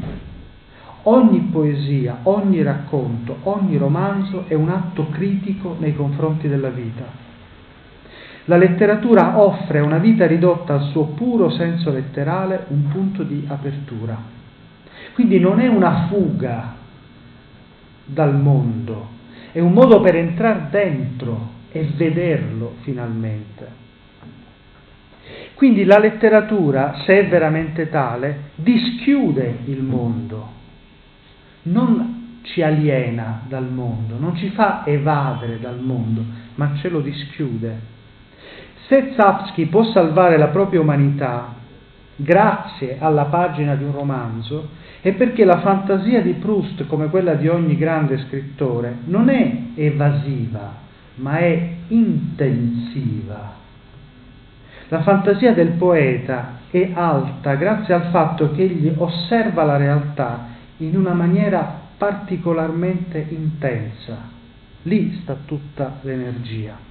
Ogni 1.11 1.49
poesia, 1.51 2.19
ogni 2.25 2.63
racconto, 2.63 3.39
ogni 3.45 3.79
romanzo 3.79 4.45
è 4.47 4.53
un 4.53 4.69
atto 4.69 5.09
critico 5.09 5.75
nei 5.79 5.97
confronti 5.97 6.49
della 6.49 6.69
vita. 6.69 7.05
La 8.45 8.59
letteratura 8.59 9.41
offre 9.41 9.79
a 9.79 9.85
una 9.85 9.97
vita 9.97 10.27
ridotta 10.27 10.75
al 10.75 10.83
suo 10.91 11.07
puro 11.07 11.49
senso 11.49 11.91
letterale 11.91 12.67
un 12.69 12.89
punto 12.89 13.23
di 13.23 13.43
apertura. 13.49 14.19
Quindi 15.15 15.41
non 15.41 15.61
è 15.61 15.67
una 15.67 16.09
fuga 16.09 16.75
dal 18.05 18.39
mondo, 18.39 19.09
è 19.53 19.61
un 19.61 19.73
modo 19.73 20.03
per 20.03 20.15
entrare 20.15 20.67
dentro 20.71 21.53
e 21.73 21.89
vederlo 21.97 22.75
finalmente. 22.83 23.67
Quindi 25.55 25.85
la 25.85 25.99
letteratura, 25.99 27.01
se 27.07 27.21
è 27.21 27.29
veramente 27.29 27.89
tale, 27.89 28.51
dischiude 28.57 29.61
il 29.65 29.83
mondo 29.83 30.57
non 31.71 32.41
ci 32.43 32.63
aliena 32.63 33.43
dal 33.47 33.69
mondo, 33.71 34.17
non 34.19 34.37
ci 34.37 34.49
fa 34.51 34.83
evadere 34.87 35.59
dal 35.61 35.79
mondo, 35.81 36.25
ma 36.55 36.75
ce 36.77 36.89
lo 36.89 37.01
dischiude. 37.01 37.97
Se 38.87 39.13
Zapsky 39.15 39.67
può 39.67 39.85
salvare 39.85 40.39
la 40.39 40.49
propria 40.49 40.81
umanità 40.81 41.55
grazie 42.17 42.97
alla 42.99 43.27
pagina 43.27 43.75
di 43.75 43.85
un 43.85 43.93
romanzo, 43.93 44.69
è 45.01 45.13
perché 45.13 45.45
la 45.45 45.61
fantasia 45.61 46.21
di 46.23 46.33
Proust, 46.33 46.87
come 46.87 47.09
quella 47.09 47.35
di 47.35 47.49
ogni 47.49 47.77
grande 47.77 48.19
scrittore, 48.27 48.97
non 49.05 49.29
è 49.29 49.57
evasiva, 49.75 50.73
ma 51.17 51.39
è 51.39 51.71
intensiva. 51.89 53.57
La 54.89 55.03
fantasia 55.03 55.53
del 55.53 55.73
poeta 55.73 56.57
è 56.71 56.91
alta 56.95 57.55
grazie 57.55 57.95
al 57.95 58.05
fatto 58.11 58.53
che 58.53 58.63
egli 58.63 58.93
osserva 58.97 59.65
la 59.65 59.77
realtà 59.77 60.48
in 60.79 60.97
una 60.97 61.13
maniera 61.13 61.87
particolarmente 61.97 63.25
intensa. 63.29 64.37
Lì 64.83 65.19
sta 65.23 65.37
tutta 65.45 65.99
l'energia. 66.03 66.87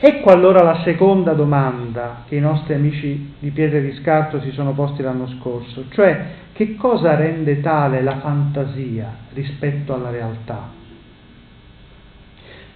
Ecco 0.00 0.30
allora 0.30 0.62
la 0.62 0.82
seconda 0.82 1.32
domanda 1.32 2.24
che 2.26 2.36
i 2.36 2.40
nostri 2.40 2.74
amici 2.74 3.34
di 3.38 3.50
Pietre 3.50 3.80
di 3.82 3.94
Scarto 3.94 4.40
si 4.40 4.50
sono 4.50 4.72
posti 4.72 5.02
l'anno 5.02 5.26
scorso, 5.38 5.86
cioè 5.90 6.42
che 6.52 6.76
cosa 6.76 7.14
rende 7.14 7.60
tale 7.60 8.02
la 8.02 8.18
fantasia 8.18 9.14
rispetto 9.32 9.94
alla 9.94 10.10
realtà? 10.10 10.70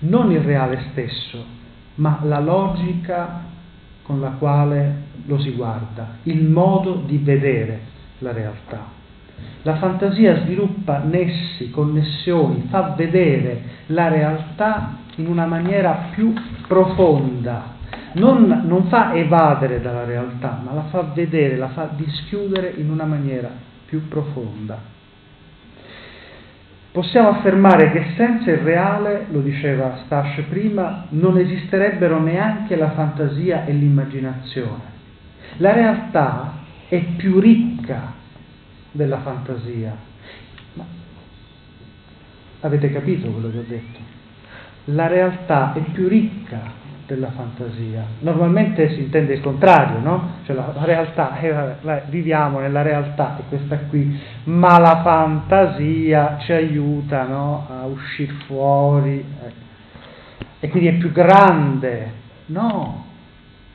Non 0.00 0.30
il 0.30 0.40
reale 0.40 0.86
stesso, 0.90 1.44
ma 1.96 2.20
la 2.22 2.40
logica 2.40 3.42
con 4.02 4.20
la 4.20 4.30
quale 4.30 5.06
lo 5.26 5.38
si 5.38 5.50
guarda, 5.50 6.16
il 6.22 6.44
modo 6.44 7.02
di 7.04 7.18
vedere 7.18 7.80
la 8.18 8.32
realtà. 8.32 8.97
La 9.62 9.76
fantasia 9.76 10.40
sviluppa 10.40 10.98
nessi, 10.98 11.70
connessioni, 11.70 12.66
fa 12.70 12.94
vedere 12.96 13.62
la 13.86 14.08
realtà 14.08 14.98
in 15.16 15.26
una 15.26 15.46
maniera 15.46 16.10
più 16.12 16.32
profonda, 16.66 17.76
non, 18.12 18.62
non, 18.66 18.84
fa 18.88 19.14
evadere 19.14 19.80
dalla 19.80 20.04
realtà, 20.04 20.60
ma 20.64 20.72
la 20.72 20.84
fa 20.84 21.02
vedere, 21.14 21.56
la 21.56 21.68
fa 21.68 21.90
dischiudere 21.94 22.72
in 22.76 22.90
una 22.90 23.04
maniera 23.04 23.50
più 23.84 24.08
profonda. 24.08 24.96
Possiamo 26.90 27.28
affermare 27.28 27.92
che 27.92 28.12
senza 28.16 28.50
il 28.50 28.58
reale, 28.58 29.26
lo 29.30 29.40
diceva 29.40 30.00
Stash 30.04 30.42
prima, 30.48 31.06
non 31.10 31.36
esisterebbero 31.36 32.20
neanche 32.20 32.76
la 32.76 32.90
fantasia 32.92 33.66
e 33.66 33.72
l'immaginazione. 33.72 34.96
La 35.58 35.72
realtà 35.72 36.54
è 36.88 36.98
più 37.16 37.38
ricca 37.38 38.14
della 38.92 39.20
fantasia. 39.20 39.96
Ma 40.74 40.84
avete 42.60 42.90
capito 42.90 43.30
quello 43.30 43.50
che 43.50 43.58
ho 43.58 43.64
detto? 43.66 43.98
La 44.86 45.06
realtà 45.06 45.74
è 45.74 45.80
più 45.80 46.08
ricca 46.08 46.86
della 47.06 47.30
fantasia. 47.30 48.04
Normalmente 48.20 48.90
si 48.90 49.00
intende 49.00 49.34
il 49.34 49.40
contrario, 49.40 49.98
no? 49.98 50.30
Cioè 50.44 50.54
la, 50.54 50.72
la 50.74 50.84
realtà, 50.84 51.38
eh, 51.40 51.50
vabbè, 51.50 52.04
viviamo 52.08 52.60
nella 52.60 52.82
realtà, 52.82 53.38
è 53.38 53.42
questa 53.48 53.78
qui, 53.88 54.20
ma 54.44 54.78
la 54.78 55.00
fantasia 55.02 56.36
ci 56.40 56.52
aiuta 56.52 57.24
no? 57.24 57.66
a 57.70 57.86
uscire 57.86 58.32
fuori. 58.46 59.18
Eh. 59.18 59.66
E 60.60 60.68
quindi 60.68 60.88
è 60.88 60.94
più 60.94 61.10
grande. 61.10 62.12
No, 62.46 63.06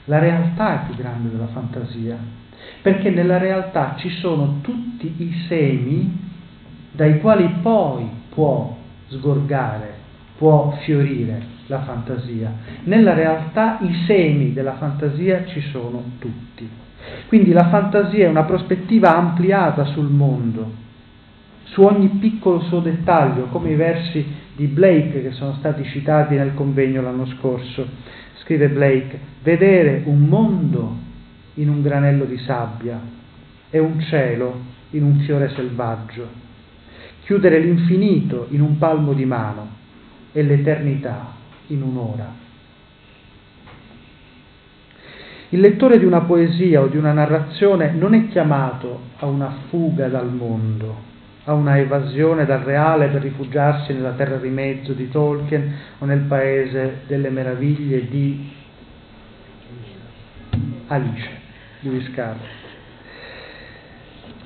la 0.06 0.20
realtà 0.20 0.82
è 0.82 0.86
più 0.86 0.96
grande 0.96 1.30
della 1.30 1.48
fantasia 1.48 2.43
perché 2.82 3.10
nella 3.10 3.38
realtà 3.38 3.96
ci 3.98 4.10
sono 4.10 4.60
tutti 4.62 5.14
i 5.18 5.34
semi 5.48 6.32
dai 6.92 7.20
quali 7.20 7.48
poi 7.62 8.08
può 8.30 8.78
sgorgare, 9.08 9.94
può 10.38 10.78
fiorire 10.84 11.42
la 11.68 11.82
fantasia. 11.82 12.52
Nella 12.84 13.14
realtà 13.14 13.80
i 13.82 14.04
semi 14.06 14.54
della 14.54 14.76
fantasia 14.76 15.46
ci 15.46 15.62
sono 15.72 16.04
tutti. 16.20 16.70
Quindi 17.28 17.52
la 17.52 17.70
fantasia 17.70 18.26
è 18.26 18.30
una 18.30 18.44
prospettiva 18.44 19.16
ampliata 19.16 19.86
sul 19.86 20.10
mondo, 20.10 20.72
su 21.64 21.82
ogni 21.82 22.08
piccolo 22.20 22.62
suo 22.62 22.80
dettaglio, 22.80 23.46
come 23.46 23.72
i 23.72 23.76
versi 23.76 24.26
di 24.56 24.68
Blake 24.68 25.22
che 25.22 25.32
sono 25.32 25.54
stati 25.54 25.84
citati 25.86 26.36
nel 26.36 26.54
convegno 26.54 27.02
l'anno 27.02 27.26
scorso. 27.26 27.88
Scrive 28.36 28.70
Blake, 28.70 29.20
vedere 29.42 30.04
un 30.06 30.20
mondo 30.20 30.98
in 31.56 31.70
un 31.70 31.82
granello 31.82 32.26
di 32.26 32.38
sabbia 32.38 33.00
e 33.70 33.80
un 33.80 34.00
cielo 34.02 34.72
in 34.92 35.04
un 35.04 35.20
fiore 35.20 35.50
selvaggio, 35.50 36.28
chiudere 37.24 37.60
l'infinito 37.60 38.48
in 38.52 38.62
un 38.62 38.78
palmo 38.78 39.14
di 39.14 39.26
mano 39.26 39.82
e 40.32 40.44
l'eternità 40.44 41.34
in 41.68 41.82
un'ora. 41.82 42.42
Il 45.50 45.60
lettore 45.60 46.00
di 46.00 46.06
una 46.06 46.22
poesia 46.22 46.82
o 46.82 46.88
di 46.88 46.98
una 46.98 47.14
narrazione 47.14 47.92
non 47.92 48.16
è 48.16 48.28
chiamato 48.28 49.02
a 49.20 49.28
una 49.28 49.52
fuga 49.70 50.08
dal 50.08 50.32
mondo, 50.32 51.12
a 51.46 51.54
una 51.54 51.78
evasione 51.78 52.46
dal 52.46 52.62
reale 52.62 53.08
per 53.08 53.22
rifugiarsi 53.22 53.94
nella 53.94 54.14
terra 54.14 54.38
di 54.38 54.50
mezzo 54.50 54.94
di 54.94 55.10
Tolkien 55.10 55.74
o 56.00 56.06
nel 56.06 56.22
paese 56.22 57.02
delle 57.06 57.30
meraviglie 57.30 58.08
di 58.08 58.52
Alice 60.88 61.43
di 61.90 62.08
Scarpa 62.12 62.64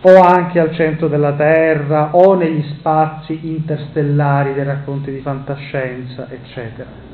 o 0.01 0.21
anche 0.21 0.59
al 0.59 0.73
centro 0.75 1.07
della 1.07 1.33
Terra 1.33 2.15
o 2.15 2.35
negli 2.35 2.63
spazi 2.77 3.39
interstellari 3.47 4.53
dei 4.53 4.63
racconti 4.63 5.11
di 5.11 5.19
fantascienza, 5.19 6.29
eccetera. 6.29 7.05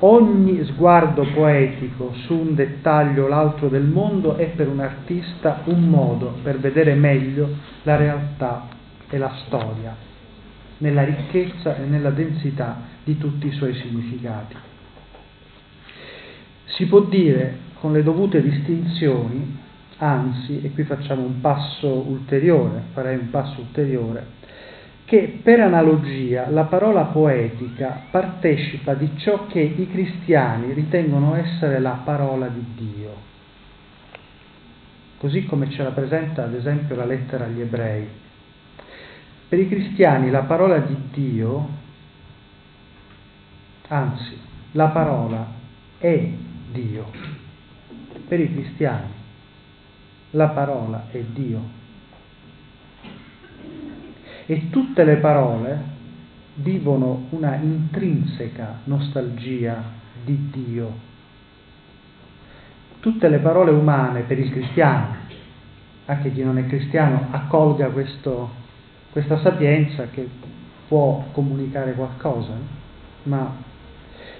Ogni 0.00 0.64
sguardo 0.64 1.26
poetico 1.32 2.12
su 2.24 2.34
un 2.34 2.54
dettaglio 2.54 3.24
o 3.24 3.28
l'altro 3.28 3.68
del 3.68 3.84
mondo 3.84 4.36
è 4.36 4.46
per 4.48 4.68
un 4.68 4.80
artista 4.80 5.62
un 5.64 5.88
modo 5.88 6.38
per 6.42 6.58
vedere 6.58 6.94
meglio 6.94 7.48
la 7.82 7.96
realtà 7.96 8.68
e 9.08 9.16
la 9.16 9.32
storia, 9.46 9.94
nella 10.78 11.04
ricchezza 11.04 11.76
e 11.76 11.84
nella 11.86 12.10
densità 12.10 12.76
di 13.04 13.16
tutti 13.16 13.46
i 13.46 13.52
suoi 13.52 13.74
significati. 13.74 14.56
Si 16.64 16.86
può 16.86 17.00
dire 17.00 17.64
con 17.86 17.94
le 17.94 18.02
dovute 18.02 18.42
distinzioni, 18.42 19.56
anzi, 19.98 20.60
e 20.60 20.72
qui 20.72 20.82
facciamo 20.82 21.22
un 21.22 21.40
passo 21.40 21.86
ulteriore, 21.86 22.82
farei 22.92 23.16
un 23.16 23.30
passo 23.30 23.60
ulteriore, 23.60 24.26
che 25.04 25.38
per 25.40 25.60
analogia 25.60 26.50
la 26.50 26.64
parola 26.64 27.04
poetica 27.04 28.06
partecipa 28.10 28.94
di 28.94 29.08
ciò 29.18 29.46
che 29.46 29.60
i 29.60 29.88
cristiani 29.88 30.72
ritengono 30.72 31.36
essere 31.36 31.78
la 31.78 32.00
parola 32.02 32.48
di 32.48 32.64
Dio, 32.74 33.14
così 35.18 35.44
come 35.44 35.70
ce 35.70 35.84
la 35.84 35.92
presenta 35.92 36.42
ad 36.42 36.54
esempio 36.54 36.96
la 36.96 37.04
lettera 37.04 37.44
agli 37.44 37.60
ebrei. 37.60 38.08
Per 39.48 39.60
i 39.60 39.68
cristiani 39.68 40.28
la 40.30 40.42
parola 40.42 40.78
di 40.78 40.96
Dio, 41.12 41.68
anzi, 43.86 44.36
la 44.72 44.88
parola 44.88 45.46
è 45.98 46.28
Dio 46.72 47.45
per 48.26 48.40
i 48.40 48.52
cristiani 48.52 49.24
la 50.30 50.48
parola 50.48 51.06
è 51.10 51.20
Dio. 51.20 51.84
E 54.46 54.70
tutte 54.70 55.04
le 55.04 55.16
parole 55.16 55.94
vivono 56.54 57.26
una 57.30 57.56
intrinseca 57.56 58.80
nostalgia 58.84 59.82
di 60.24 60.50
Dio. 60.50 61.04
Tutte 63.00 63.28
le 63.28 63.38
parole 63.38 63.70
umane 63.70 64.22
per 64.22 64.38
il 64.38 64.50
cristiano, 64.50 65.16
anche 66.06 66.32
chi 66.32 66.42
non 66.42 66.58
è 66.58 66.66
cristiano, 66.66 67.28
accolga 67.30 67.88
questo, 67.88 68.50
questa 69.12 69.38
sapienza 69.40 70.08
che 70.08 70.28
può 70.88 71.24
comunicare 71.32 71.92
qualcosa, 71.92 72.54
ma 73.24 73.54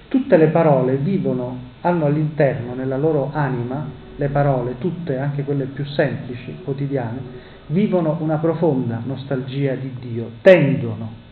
tutte 0.07 0.37
le 0.37 0.47
parole 0.47 0.95
vivono 0.97 1.65
hanno 1.81 2.05
all'interno, 2.05 2.73
nella 2.73 2.97
loro 2.97 3.31
anima, 3.33 3.85
le 4.15 4.29
parole, 4.29 4.77
tutte, 4.77 5.17
anche 5.17 5.43
quelle 5.43 5.65
più 5.65 5.85
semplici, 5.85 6.57
quotidiane, 6.63 7.45
vivono 7.67 8.17
una 8.19 8.37
profonda 8.37 9.01
nostalgia 9.03 9.75
di 9.75 9.93
Dio, 9.99 10.31
tendono 10.41 11.25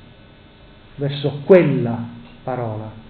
verso 0.95 1.41
quella 1.45 1.97
parola. 2.43 3.03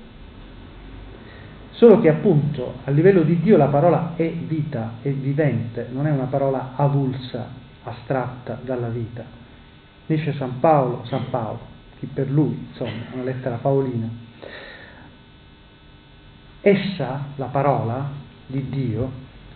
Solo 1.72 2.00
che 2.00 2.10
appunto 2.10 2.76
a 2.86 2.92
livello 2.92 3.24
di 3.24 3.42
Dio 3.42 3.58
la 3.58 3.68
parola 3.68 4.14
è 4.16 4.32
vita, 4.32 4.94
è 5.02 5.10
vivente, 5.10 5.90
non 5.92 6.08
è 6.08 6.12
una 6.12 6.26
parola 6.26 6.72
avulsa, 6.76 7.48
astratta 7.84 8.58
dalla 8.64 8.88
vita. 8.88 9.24
Dice 10.06 10.34
San 10.34 10.60
Paolo, 10.60 11.04
San 11.06 11.30
Paolo, 11.30 11.60
chi 12.00 12.06
per 12.06 12.30
lui, 12.30 12.68
insomma, 12.70 13.04
una 13.14 13.24
lettera 13.24 13.58
paolina, 13.58 14.08
Essa, 16.68 17.26
la 17.36 17.46
parola 17.46 18.10
di 18.48 18.66
Dio, 18.70 19.12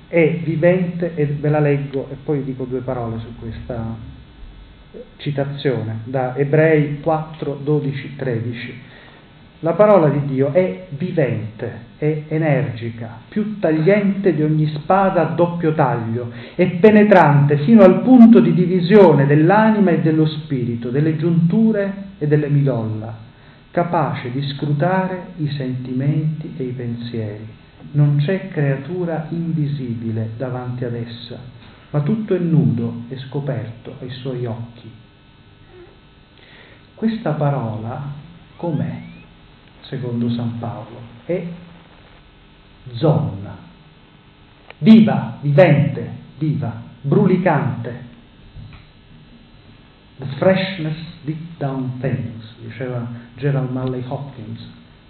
è 0.07 0.41
vivente 0.43 1.15
e 1.15 1.25
ve 1.25 1.49
la 1.49 1.59
leggo 1.59 2.07
e 2.11 2.17
poi 2.23 2.43
dico 2.43 2.65
due 2.65 2.81
parole 2.81 3.17
su 3.17 3.35
questa 3.39 3.95
citazione 5.17 6.01
da 6.03 6.35
Ebrei 6.35 6.99
4, 6.99 7.61
12, 7.63 8.15
13. 8.15 8.81
La 9.61 9.71
parola 9.71 10.09
di 10.09 10.23
Dio 10.27 10.53
è 10.53 10.85
vivente, 10.89 11.79
è 11.97 12.25
energica, 12.27 13.21
più 13.27 13.57
tagliente 13.57 14.35
di 14.35 14.43
ogni 14.43 14.67
spada 14.67 15.29
a 15.29 15.33
doppio 15.33 15.73
taglio, 15.73 16.31
è 16.53 16.67
penetrante 16.73 17.57
fino 17.63 17.81
al 17.81 18.03
punto 18.03 18.39
di 18.39 18.53
divisione 18.53 19.25
dell'anima 19.25 19.89
e 19.89 20.01
dello 20.01 20.27
spirito, 20.27 20.91
delle 20.91 21.17
giunture 21.17 21.91
e 22.19 22.27
delle 22.27 22.49
midolla 22.49 23.28
capace 23.71 24.31
di 24.31 24.41
scrutare 24.53 25.33
i 25.37 25.49
sentimenti 25.51 26.53
e 26.57 26.63
i 26.63 26.71
pensieri. 26.71 27.47
Non 27.91 28.17
c'è 28.17 28.49
creatura 28.49 29.27
invisibile 29.29 30.31
davanti 30.37 30.85
ad 30.85 30.95
essa, 30.95 31.39
ma 31.91 32.01
tutto 32.01 32.35
è 32.35 32.39
nudo 32.39 33.03
e 33.09 33.17
scoperto 33.17 33.95
ai 34.01 34.09
suoi 34.09 34.45
occhi. 34.45 34.91
Questa 36.95 37.31
parola 37.31 38.11
com'è, 38.57 39.01
secondo 39.81 40.29
San 40.31 40.59
Paolo? 40.59 40.99
È 41.25 41.45
zon, 42.93 43.47
viva, 44.79 45.37
vivente, 45.41 46.11
viva, 46.37 46.81
brulicante. 47.01 48.07
The 50.19 50.25
freshness 50.37 50.97
deep 51.23 51.57
down 51.57 51.97
things, 52.01 52.43
diceva 52.61 53.07
Gerald 53.37 53.71
Malley 53.71 54.03
Hopkins, 54.05 54.59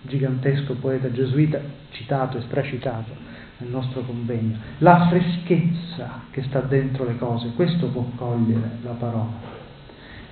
gigantesco 0.03 0.75
poeta 0.75 1.11
gesuita, 1.11 1.59
citato 1.89 2.37
e 2.37 2.41
stracitato 2.41 3.11
nel 3.57 3.71
nostro 3.71 4.01
convegno. 4.01 4.57
La 4.77 5.07
freschezza 5.09 6.21
che 6.29 6.43
sta 6.43 6.59
dentro 6.59 7.05
le 7.05 7.17
cose, 7.17 7.53
questo 7.55 7.87
può 7.87 8.05
cogliere 8.15 8.77
la 8.83 8.91
parola. 8.91 9.31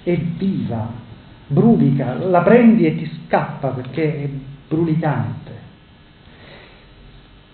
È 0.04 0.16
viva, 0.16 0.88
brulica, 1.48 2.14
la 2.14 2.42
prendi 2.42 2.86
e 2.86 2.98
ti 2.98 3.12
scappa 3.26 3.70
perché 3.70 4.24
è 4.26 4.30
brulicante. 4.68 5.52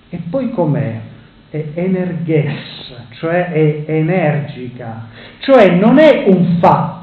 E 0.09 0.21
poi 0.29 0.51
com'è? 0.51 0.99
È 1.49 1.65
energes, 1.75 2.93
cioè 3.11 3.51
è 3.51 3.85
energica, 3.87 5.07
cioè 5.39 5.75
non 5.75 5.99
è 5.99 6.25
un 6.27 6.57
fatto 6.59 7.02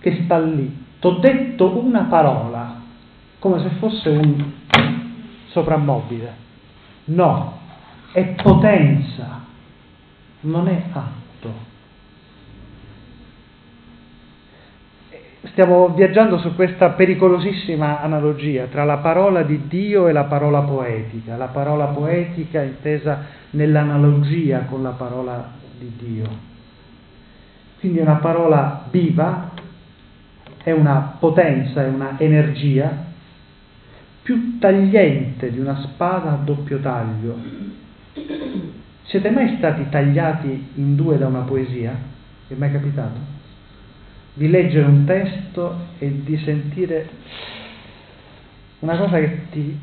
che 0.00 0.22
sta 0.24 0.38
lì. 0.38 0.84
T'ho 0.98 1.18
detto 1.18 1.78
una 1.78 2.04
parola, 2.04 2.80
come 3.38 3.60
se 3.60 3.68
fosse 3.78 4.08
un 4.08 4.52
soprammobile. 5.48 6.44
No, 7.06 7.58
è 8.12 8.24
potenza, 8.42 9.44
non 10.40 10.68
è 10.68 10.82
atto. 10.92 11.74
stiamo 15.56 15.88
viaggiando 15.88 16.36
su 16.36 16.54
questa 16.54 16.90
pericolosissima 16.90 18.02
analogia 18.02 18.66
tra 18.66 18.84
la 18.84 18.98
parola 18.98 19.42
di 19.42 19.66
Dio 19.68 20.06
e 20.06 20.12
la 20.12 20.24
parola 20.24 20.60
poetica, 20.60 21.36
la 21.36 21.46
parola 21.46 21.86
poetica 21.86 22.60
intesa 22.60 23.24
nell'analogia 23.52 24.66
con 24.68 24.82
la 24.82 24.90
parola 24.90 25.52
di 25.78 25.92
Dio. 25.96 26.55
Quindi 27.86 28.02
una 28.02 28.16
parola 28.16 28.88
viva, 28.90 29.52
è 30.60 30.72
una 30.72 31.14
potenza, 31.20 31.84
è 31.84 31.86
una 31.86 32.18
energia 32.18 33.04
più 34.22 34.58
tagliente 34.58 35.52
di 35.52 35.60
una 35.60 35.80
spada 35.82 36.32
a 36.32 36.34
doppio 36.34 36.80
taglio. 36.80 37.38
Siete 39.04 39.30
mai 39.30 39.54
stati 39.58 39.88
tagliati 39.88 40.70
in 40.74 40.96
due 40.96 41.16
da 41.16 41.28
una 41.28 41.42
poesia? 41.42 41.96
Vi 42.48 42.54
è 42.56 42.58
mai 42.58 42.72
capitato? 42.72 43.34
di 44.34 44.50
leggere 44.50 44.84
un 44.84 45.04
testo 45.04 45.78
e 45.98 46.22
di 46.24 46.36
sentire 46.38 47.08
una 48.80 48.98
cosa 48.98 49.18
che 49.20 49.42
ti 49.50 49.78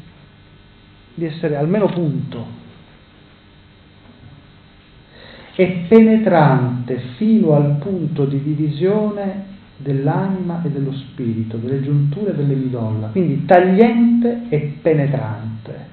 di 1.15 1.25
essere 1.25 1.55
almeno 1.55 1.85
punto 1.87 2.62
è 5.55 5.85
penetrante 5.87 6.97
fino 7.17 7.53
al 7.53 7.77
punto 7.79 8.25
di 8.25 8.41
divisione 8.41 9.51
dell'anima 9.77 10.61
e 10.63 10.69
dello 10.69 10.93
spirito, 10.93 11.57
delle 11.57 11.81
giunture 11.81 12.31
e 12.31 12.35
delle 12.35 12.55
midolla, 12.55 13.07
quindi 13.07 13.45
tagliente 13.45 14.45
e 14.49 14.77
penetrante. 14.81 15.91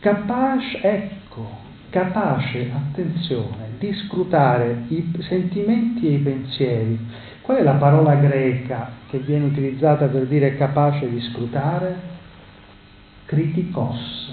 Capace, 0.00 0.80
ecco, 0.80 1.48
capace, 1.90 2.70
attenzione, 2.72 3.70
di 3.78 3.92
scrutare 3.92 4.84
i 4.88 5.12
sentimenti 5.20 6.08
e 6.08 6.12
i 6.12 6.18
pensieri. 6.18 6.98
Qual 7.42 7.58
è 7.58 7.62
la 7.62 7.74
parola 7.74 8.14
greca 8.14 8.90
che 9.08 9.18
viene 9.18 9.46
utilizzata 9.46 10.06
per 10.06 10.26
dire 10.26 10.56
capace 10.56 11.08
di 11.08 11.20
scrutare? 11.20 12.16
Criticos. 13.26 14.27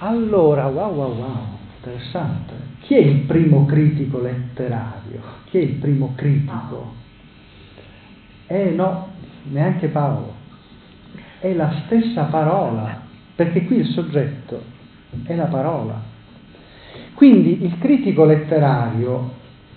Allora, 0.00 0.66
wow, 0.66 0.94
wow, 0.94 1.12
wow, 1.12 1.58
interessante. 1.76 2.54
Chi 2.82 2.94
è 2.94 3.00
il 3.00 3.16
primo 3.22 3.66
critico 3.66 4.20
letterario? 4.20 5.20
Chi 5.46 5.58
è 5.58 5.62
il 5.62 5.72
primo 5.72 6.12
critico? 6.14 6.94
Eh 8.46 8.70
no, 8.70 9.08
neanche 9.50 9.88
Paolo. 9.88 10.34
È 11.40 11.52
la 11.52 11.82
stessa 11.84 12.24
parola, 12.24 13.00
perché 13.34 13.64
qui 13.64 13.78
il 13.78 13.86
soggetto 13.86 14.62
è 15.24 15.34
la 15.34 15.46
parola. 15.46 16.00
Quindi 17.14 17.64
il 17.64 17.76
critico 17.80 18.24
letterario 18.24 19.32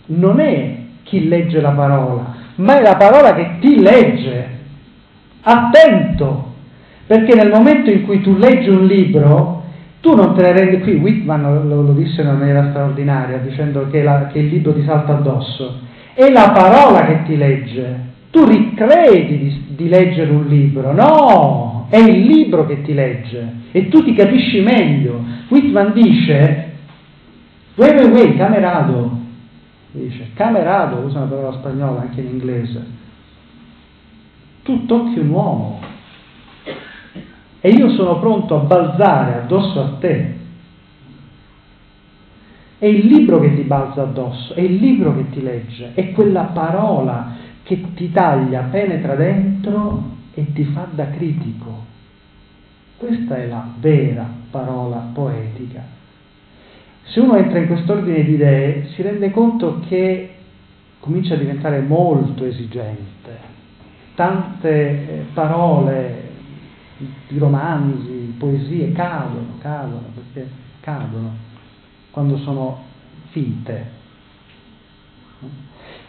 non 0.06 0.40
è 0.40 0.84
chi 1.02 1.28
legge 1.28 1.60
la 1.62 1.72
parola, 1.72 2.36
ma 2.56 2.78
è 2.78 2.84
la 2.84 2.96
parola 2.96 3.34
che 3.34 3.58
ti 3.60 3.80
legge. 3.80 4.60
Attento, 5.42 6.54
perché 7.08 7.34
nel 7.34 7.50
momento 7.50 7.90
in 7.90 8.04
cui 8.04 8.22
tu 8.22 8.38
leggi 8.38 8.70
un 8.70 8.86
libro, 8.86 9.61
tu 10.02 10.16
non 10.16 10.34
te 10.36 10.42
ne 10.42 10.52
rendi 10.52 10.80
qui, 10.80 10.96
Whitman 10.96 11.68
lo, 11.68 11.84
lo 11.84 11.94
disse 11.94 12.22
in 12.22 12.28
una 12.28 12.38
maniera 12.38 12.70
straordinaria, 12.72 13.38
dicendo 13.38 13.88
che, 13.90 14.02
la, 14.02 14.28
che 14.28 14.40
il 14.40 14.48
libro 14.48 14.74
ti 14.74 14.84
salta 14.84 15.14
addosso, 15.14 15.80
è 16.14 16.30
la 16.32 16.50
parola 16.52 17.06
che 17.06 17.24
ti 17.26 17.38
legge. 17.38 18.10
Tu 18.32 18.44
ricredi 18.44 19.38
di, 19.38 19.64
di 19.76 19.90
leggere 19.90 20.32
un 20.32 20.48
libro, 20.48 20.92
no, 20.92 21.86
è 21.90 21.98
il 21.98 22.26
libro 22.26 22.66
che 22.66 22.82
ti 22.82 22.94
legge 22.94 23.60
e 23.72 23.90
tu 23.90 24.04
ti 24.04 24.16
capisci 24.16 24.62
meglio. 24.62 25.24
Whitman 25.50 25.94
dice, 25.94 26.72
wait, 27.76 28.00
wait, 28.00 28.12
wait, 28.12 28.38
camerado, 28.38 29.20
dice, 29.92 30.30
camerado, 30.34 31.06
usa 31.06 31.20
una 31.20 31.28
parola 31.28 31.52
spagnola 31.52 32.02
anche 32.02 32.22
in 32.22 32.28
inglese, 32.28 32.86
tu 34.64 34.86
tocchi 34.86 35.20
un 35.20 35.30
uomo 35.30 35.80
e 37.62 37.70
io 37.70 37.90
sono 37.92 38.20
pronto 38.20 38.56
a 38.56 38.64
balzare 38.64 39.36
addosso 39.36 39.80
a 39.80 39.90
te. 40.00 40.40
È 42.80 42.86
il 42.88 43.06
libro 43.06 43.40
che 43.40 43.54
ti 43.54 43.62
balza 43.62 44.02
addosso, 44.02 44.56
è 44.56 44.62
il 44.62 44.76
libro 44.78 45.16
che 45.16 45.30
ti 45.30 45.44
legge, 45.44 45.92
è 45.94 46.12
quella 46.12 46.46
parola 46.46 47.36
che 47.62 47.94
ti 47.94 48.12
taglia, 48.12 48.64
penetra 48.72 49.14
dentro 49.16 50.04
e 50.34 50.52
ti 50.54 50.64
fa 50.64 50.88
da 50.92 51.12
critico. 51.12 51.86
Questa 52.98 53.36
è 53.36 53.48
la 53.48 53.68
vera 53.80 54.28
parola 54.50 55.10
poetica. 55.14 55.84
Se 57.04 57.20
uno 57.20 57.36
entra 57.36 57.60
in 57.60 57.68
quest'ordine 57.68 58.24
di 58.24 58.34
idee 58.34 58.88
si 58.94 59.04
rende 59.04 59.30
conto 59.30 59.82
che 59.88 60.30
comincia 61.00 61.36
a 61.36 61.38
diventare 61.38 61.82
molto 61.82 62.46
esigente. 62.46 63.50
Tante 64.16 64.70
eh, 64.70 65.26
parole 65.34 66.30
di 67.28 67.38
romanzi, 67.38 68.36
poesie 68.38 68.92
cadono, 68.92 69.58
cadono, 69.60 70.04
perché 70.14 70.50
cadono 70.80 71.32
quando 72.12 72.38
sono 72.38 72.84
finte. 73.30 74.00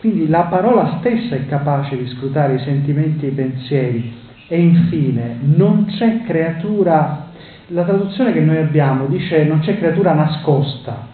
Quindi 0.01 0.29
la 0.29 0.43
parola 0.43 0.99
stessa 0.99 1.37
è 1.37 1.47
capace 1.47 1.97
di 1.97 2.09
scrutare 2.09 2.55
i 2.55 2.59
sentimenti 2.61 3.27
e 3.27 3.29
i 3.29 3.33
pensieri 3.33 4.21
e 4.49 4.61
infine, 4.61 5.39
non 5.41 5.87
c'è 5.87 6.25
creatura, 6.25 7.31
la 7.69 7.85
traduzione 7.85 8.33
che 8.33 8.41
noi 8.41 8.59
abbiamo 8.59 9.07
dice 9.07 9.45
non 9.45 9.61
c'è 9.61 9.79
creatura 9.79 10.13
nascosta. 10.13 11.12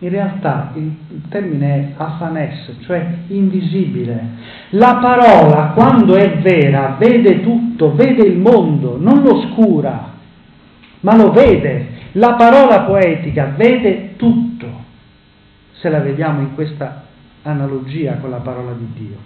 In 0.00 0.10
realtà 0.10 0.72
il, 0.74 0.92
termine 1.28 1.74
è 1.74 1.92
afanes, 1.96 2.76
cioè 2.82 3.04
invisibile. 3.28 4.36
La 4.70 4.98
parola, 5.02 5.72
quando 5.74 6.14
è 6.14 6.38
vera, 6.38 6.96
vede 6.98 7.42
tutto, 7.42 7.94
vede 7.94 8.22
il 8.22 8.38
mondo, 8.38 8.96
non 8.96 9.22
lo 9.22 9.38
oscura, 9.38 10.12
ma 11.00 11.16
lo 11.16 11.32
vede. 11.32 11.96
La 12.12 12.34
parola 12.34 12.82
poetica 12.82 13.52
vede 13.56 14.14
tutto, 14.16 14.66
se 15.72 15.88
la 15.88 15.98
vediamo 15.98 16.40
in 16.40 16.54
questa 16.54 17.04
analogia 17.42 18.18
con 18.18 18.30
la 18.30 18.38
parola 18.38 18.72
di 18.72 18.88
Dio. 18.94 19.16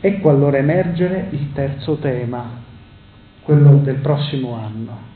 Ecco 0.00 0.30
allora 0.30 0.56
emergere 0.56 1.28
il 1.30 1.52
terzo 1.52 1.96
tema, 1.96 2.44
quello 3.42 3.76
del 3.76 3.96
prossimo 3.96 4.56
anno, 4.56 5.10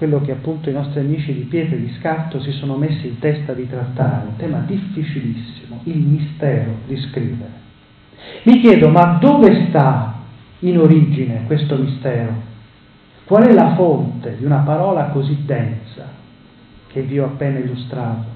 quello 0.00 0.22
che 0.22 0.32
appunto 0.32 0.70
i 0.70 0.72
nostri 0.72 1.00
amici 1.00 1.34
di 1.34 1.42
Pietra 1.42 1.76
e 1.76 1.80
di 1.80 1.94
Scatto 1.98 2.40
si 2.40 2.52
sono 2.52 2.74
messi 2.78 3.06
in 3.06 3.18
testa 3.18 3.52
di 3.52 3.68
trattare, 3.68 4.28
un 4.28 4.36
tema 4.36 4.60
difficilissimo, 4.60 5.80
il 5.82 5.98
mistero 5.98 6.76
di 6.86 6.96
scrivere. 6.96 7.50
Mi 8.44 8.60
chiedo, 8.62 8.88
ma 8.88 9.18
dove 9.20 9.66
sta 9.68 10.14
in 10.60 10.78
origine 10.78 11.44
questo 11.44 11.76
mistero? 11.76 12.32
Qual 13.26 13.42
è 13.42 13.52
la 13.52 13.74
fonte 13.74 14.36
di 14.38 14.46
una 14.46 14.60
parola 14.60 15.08
così 15.08 15.36
densa 15.44 16.08
che 16.86 17.02
vi 17.02 17.18
ho 17.18 17.26
appena 17.26 17.58
illustrato? 17.58 18.29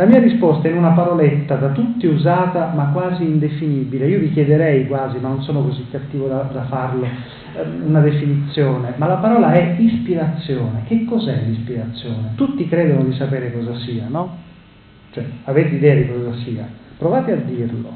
La 0.00 0.06
mia 0.06 0.18
risposta 0.18 0.66
è 0.66 0.70
in 0.70 0.78
una 0.78 0.92
paroletta 0.92 1.56
da 1.56 1.72
tutti 1.72 2.06
usata 2.06 2.72
ma 2.74 2.86
quasi 2.86 3.22
indefinibile. 3.22 4.08
Io 4.08 4.18
vi 4.18 4.32
chiederei 4.32 4.86
quasi, 4.86 5.18
ma 5.18 5.28
non 5.28 5.42
sono 5.42 5.62
così 5.62 5.84
cattivo 5.90 6.26
da, 6.26 6.40
da 6.50 6.64
farlo, 6.64 7.04
ehm, 7.04 7.82
una 7.84 8.00
definizione, 8.00 8.94
ma 8.96 9.06
la 9.06 9.16
parola 9.16 9.52
è 9.52 9.76
ispirazione. 9.78 10.84
Che 10.86 11.04
cos'è 11.04 11.42
l'ispirazione? 11.44 12.32
Tutti 12.34 12.66
credono 12.66 13.04
di 13.04 13.12
sapere 13.12 13.52
cosa 13.52 13.78
sia, 13.80 14.06
no? 14.08 14.38
Cioè, 15.10 15.22
avete 15.44 15.74
idea 15.74 15.94
di 15.94 16.08
cosa 16.08 16.34
sia? 16.44 16.66
Provate 16.96 17.32
a 17.32 17.36
dirlo. 17.36 17.92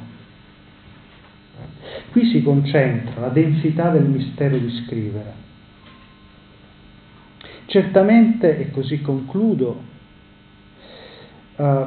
Qui 2.11 2.27
si 2.27 2.43
concentra 2.43 3.19
la 3.19 3.29
densità 3.29 3.89
del 3.89 4.05
mistero 4.05 4.59
di 4.59 4.69
scrivere. 4.85 5.33
Certamente, 7.65 8.59
e 8.59 8.71
così 8.73 9.01
concludo, 9.01 9.93
uh, 11.57 11.87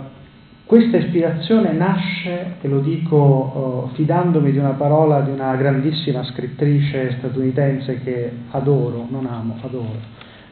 questa 0.65 0.97
ispirazione 0.97 1.71
nasce, 1.71 2.56
e 2.60 2.67
lo 2.67 2.80
dico 2.80 3.88
uh, 3.89 3.95
fidandomi 3.95 4.51
di 4.51 4.58
una 4.58 4.73
parola 4.73 5.21
di 5.21 5.32
una 5.32 5.56
grandissima 5.56 6.23
scrittrice 6.23 7.15
statunitense 7.19 8.01
che 8.03 8.32
adoro, 8.51 9.08
non 9.10 9.25
amo, 9.25 9.56
adoro, 9.62 9.99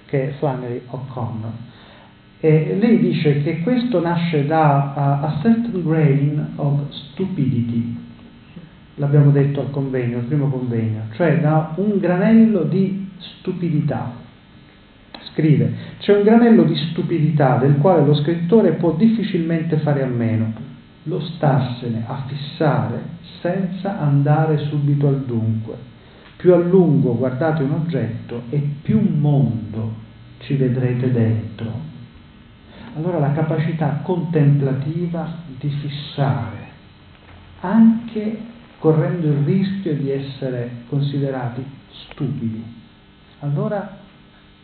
che 0.06 0.30
è 0.30 0.34
Flannery 0.39 0.84
O'Connor. 0.88 1.51
E 2.39 2.78
lei 2.80 2.99
dice 2.99 3.41
che 3.43 3.62
questo 3.62 3.99
nasce 4.01 4.45
da 4.45 4.93
uh, 4.95 5.25
a 5.25 5.39
certain 5.41 5.84
grain 5.84 6.54
of 6.56 6.80
stupidity, 6.89 7.97
l'abbiamo 8.95 9.32
detto 9.32 9.60
al 9.60 9.71
convegno, 9.71 10.19
al 10.19 10.23
primo 10.23 10.49
convegno, 10.49 11.01
cioè 11.15 11.39
da 11.39 11.73
un 11.75 11.97
granello 11.97 12.63
di 12.63 13.10
stupidità 13.17 14.23
Scrive, 15.36 15.74
c'è 16.00 16.15
un 16.15 16.24
granello 16.24 16.63
di 16.63 16.76
stupidità 16.91 17.58
del 17.58 17.76
quale 17.80 18.06
lo 18.06 18.15
scrittore 18.15 18.71
può 18.76 18.93
difficilmente 18.93 19.80
fare 19.80 20.02
a 20.02 20.08
meno, 20.08 20.54
lo 21.04 21.19
starsene 21.19 22.06
a 22.08 22.24
fissare 22.26 23.02
senza 23.41 24.00
andare 24.00 24.58
subito 24.69 25.10
al 25.10 25.26
dunque. 25.26 25.76
Più 26.38 26.54
a 26.54 26.58
lungo 26.58 27.17
guardate 27.17 27.63
un 27.63 27.71
oggetto 27.71 28.43
e 28.50 28.65
più 28.82 29.02
mondo 29.02 29.93
ci 30.39 30.56
vedrete 30.56 31.12
dentro. 31.12 31.93
Allora 32.95 33.19
la 33.19 33.34
capacità 33.34 34.00
contemplativa 34.04 35.36
di 35.60 35.67
fissare, 35.67 36.67
anche 37.60 38.38
correndo 38.80 39.28
il 39.28 39.43
rischio 39.43 39.95
di 39.95 40.12
essere 40.12 40.69
considerati 40.88 41.62
stupidi. 41.89 42.63
Allora 43.39 44.04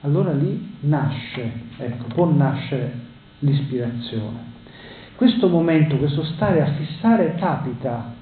allora 0.02 0.32
lì 0.34 0.78
nasce, 0.82 1.52
ecco, 1.78 2.06
può 2.14 2.32
nascere 2.32 2.92
l'ispirazione. 3.40 4.50
Questo 5.16 5.48
momento, 5.48 5.98
questo 5.98 6.24
stare 6.24 6.62
a 6.62 6.74
fissare 6.74 7.36
capita 7.36 8.14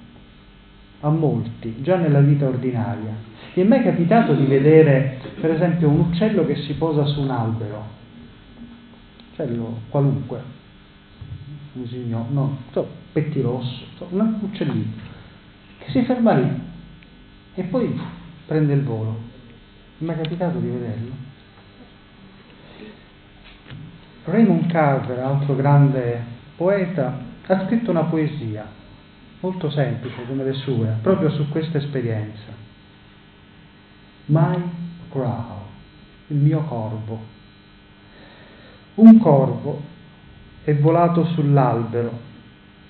a 1.02 1.10
molti, 1.10 1.82
già 1.82 1.96
nella 1.96 2.20
vita 2.20 2.48
ordinaria. 2.48 3.15
Mi 3.54 3.63
è 3.63 3.65
mai 3.65 3.82
capitato 3.82 4.34
di 4.34 4.46
vedere, 4.46 5.20
per 5.39 5.52
esempio, 5.52 5.88
un 5.88 6.00
uccello 6.00 6.46
che 6.46 6.56
si 6.58 6.74
posa 6.74 7.06
su 7.06 7.22
un 7.22 7.30
albero, 7.30 7.86
uccello 9.32 9.80
qualunque, 9.89 10.42
un 11.74 11.82
usigno, 11.84 12.28
no, 12.30 12.58
so, 12.72 12.88
pettirosso, 13.13 13.86
so, 13.96 14.08
un 14.10 14.39
uccellino, 14.42 14.92
che 15.78 15.92
si 15.92 16.04
ferma 16.04 16.34
lì 16.34 16.62
e 17.56 17.63
poi 17.63 17.98
prende 18.46 18.74
il 18.74 18.84
volo. 18.84 19.28
Mi 20.00 20.10
è 20.10 20.12
mai 20.12 20.22
capitato 20.22 20.60
di 20.60 20.68
vederlo? 20.68 21.29
Raymond 24.30 24.68
Carver, 24.68 25.20
altro 25.20 25.56
grande 25.56 26.22
poeta, 26.56 27.18
ha 27.48 27.65
scritto 27.65 27.89
una 27.89 28.04
poesia 28.04 28.65
molto 29.39 29.72
semplice 29.72 30.26
come 30.28 30.44
le 30.44 30.54
sue, 30.54 30.98
proprio 31.02 31.32
su 31.32 31.50
questa 31.50 31.80
esperienza. 31.80 32.52
My 34.26 34.62
crow, 35.10 35.62
il 36.28 36.38
mio 36.38 36.62
corvo. 36.62 37.38
Un 38.96 39.18
corvo 39.18 39.82
è 40.63 40.76
volato 40.76 41.26
sull'albero 41.26 42.28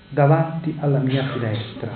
davanti 0.09 0.75
alla 0.79 0.99
mia 0.99 1.27
finestra. 1.29 1.91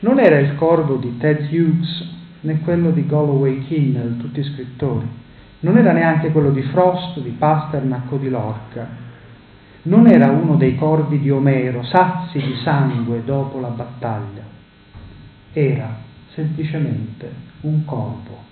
Non 0.00 0.18
era 0.18 0.38
il 0.38 0.56
corvo 0.56 0.96
di 0.96 1.16
Ted 1.18 1.48
Hughes 1.52 2.14
né 2.40 2.60
quello 2.60 2.90
di 2.90 3.06
Galloway 3.06 3.64
Kinnell, 3.66 4.16
tutti 4.16 4.42
scrittori 4.42 5.24
non 5.60 5.78
era 5.78 5.92
neanche 5.92 6.30
quello 6.32 6.50
di 6.50 6.62
Frost, 6.62 7.20
di 7.20 7.30
Pasternak 7.30 8.12
o 8.12 8.16
di 8.18 8.28
Lorca, 8.28 9.04
non 9.82 10.06
era 10.06 10.30
uno 10.30 10.56
dei 10.56 10.76
corvi 10.76 11.20
di 11.20 11.30
Omero, 11.30 11.82
sazi 11.84 12.38
di 12.38 12.56
sangue 12.62 13.24
dopo 13.24 13.58
la 13.60 13.68
battaglia, 13.68 14.42
era 15.52 15.96
semplicemente 16.34 17.32
un 17.62 17.84
corvo, 17.84 18.44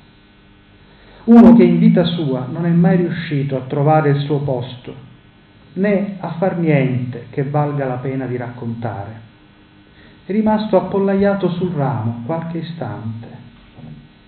uno 1.24 1.54
che 1.54 1.64
in 1.64 1.78
vita 1.78 2.04
sua 2.04 2.46
non 2.50 2.64
è 2.66 2.70
mai 2.70 2.96
riuscito 2.96 3.56
a 3.56 3.62
trovare 3.62 4.10
il 4.10 4.20
suo 4.20 4.38
posto, 4.38 4.94
né 5.74 6.16
a 6.20 6.36
far 6.38 6.56
niente 6.58 7.26
che 7.30 7.42
valga 7.42 7.86
la 7.86 7.96
pena 7.96 8.26
di 8.26 8.36
raccontare. 8.36 9.32
È 10.24 10.32
rimasto 10.32 10.78
appollaiato 10.78 11.50
sul 11.50 11.72
ramo 11.72 12.22
qualche 12.24 12.58
istante, 12.58 13.28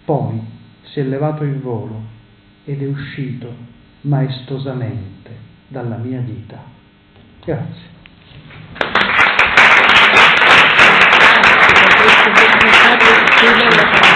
poi 0.05 0.41
si 0.83 1.01
è 1.01 1.03
levato 1.05 1.43
il 1.45 1.59
volo 1.59 2.16
ed 2.67 2.83
è 2.83 2.87
uscito 2.87 3.55
maestosamente 4.03 5.31
dalla 5.69 5.97
mia 5.97 6.21
vita. 6.21 6.63
Grazie. 7.45 7.95
Grazie 13.41 14.16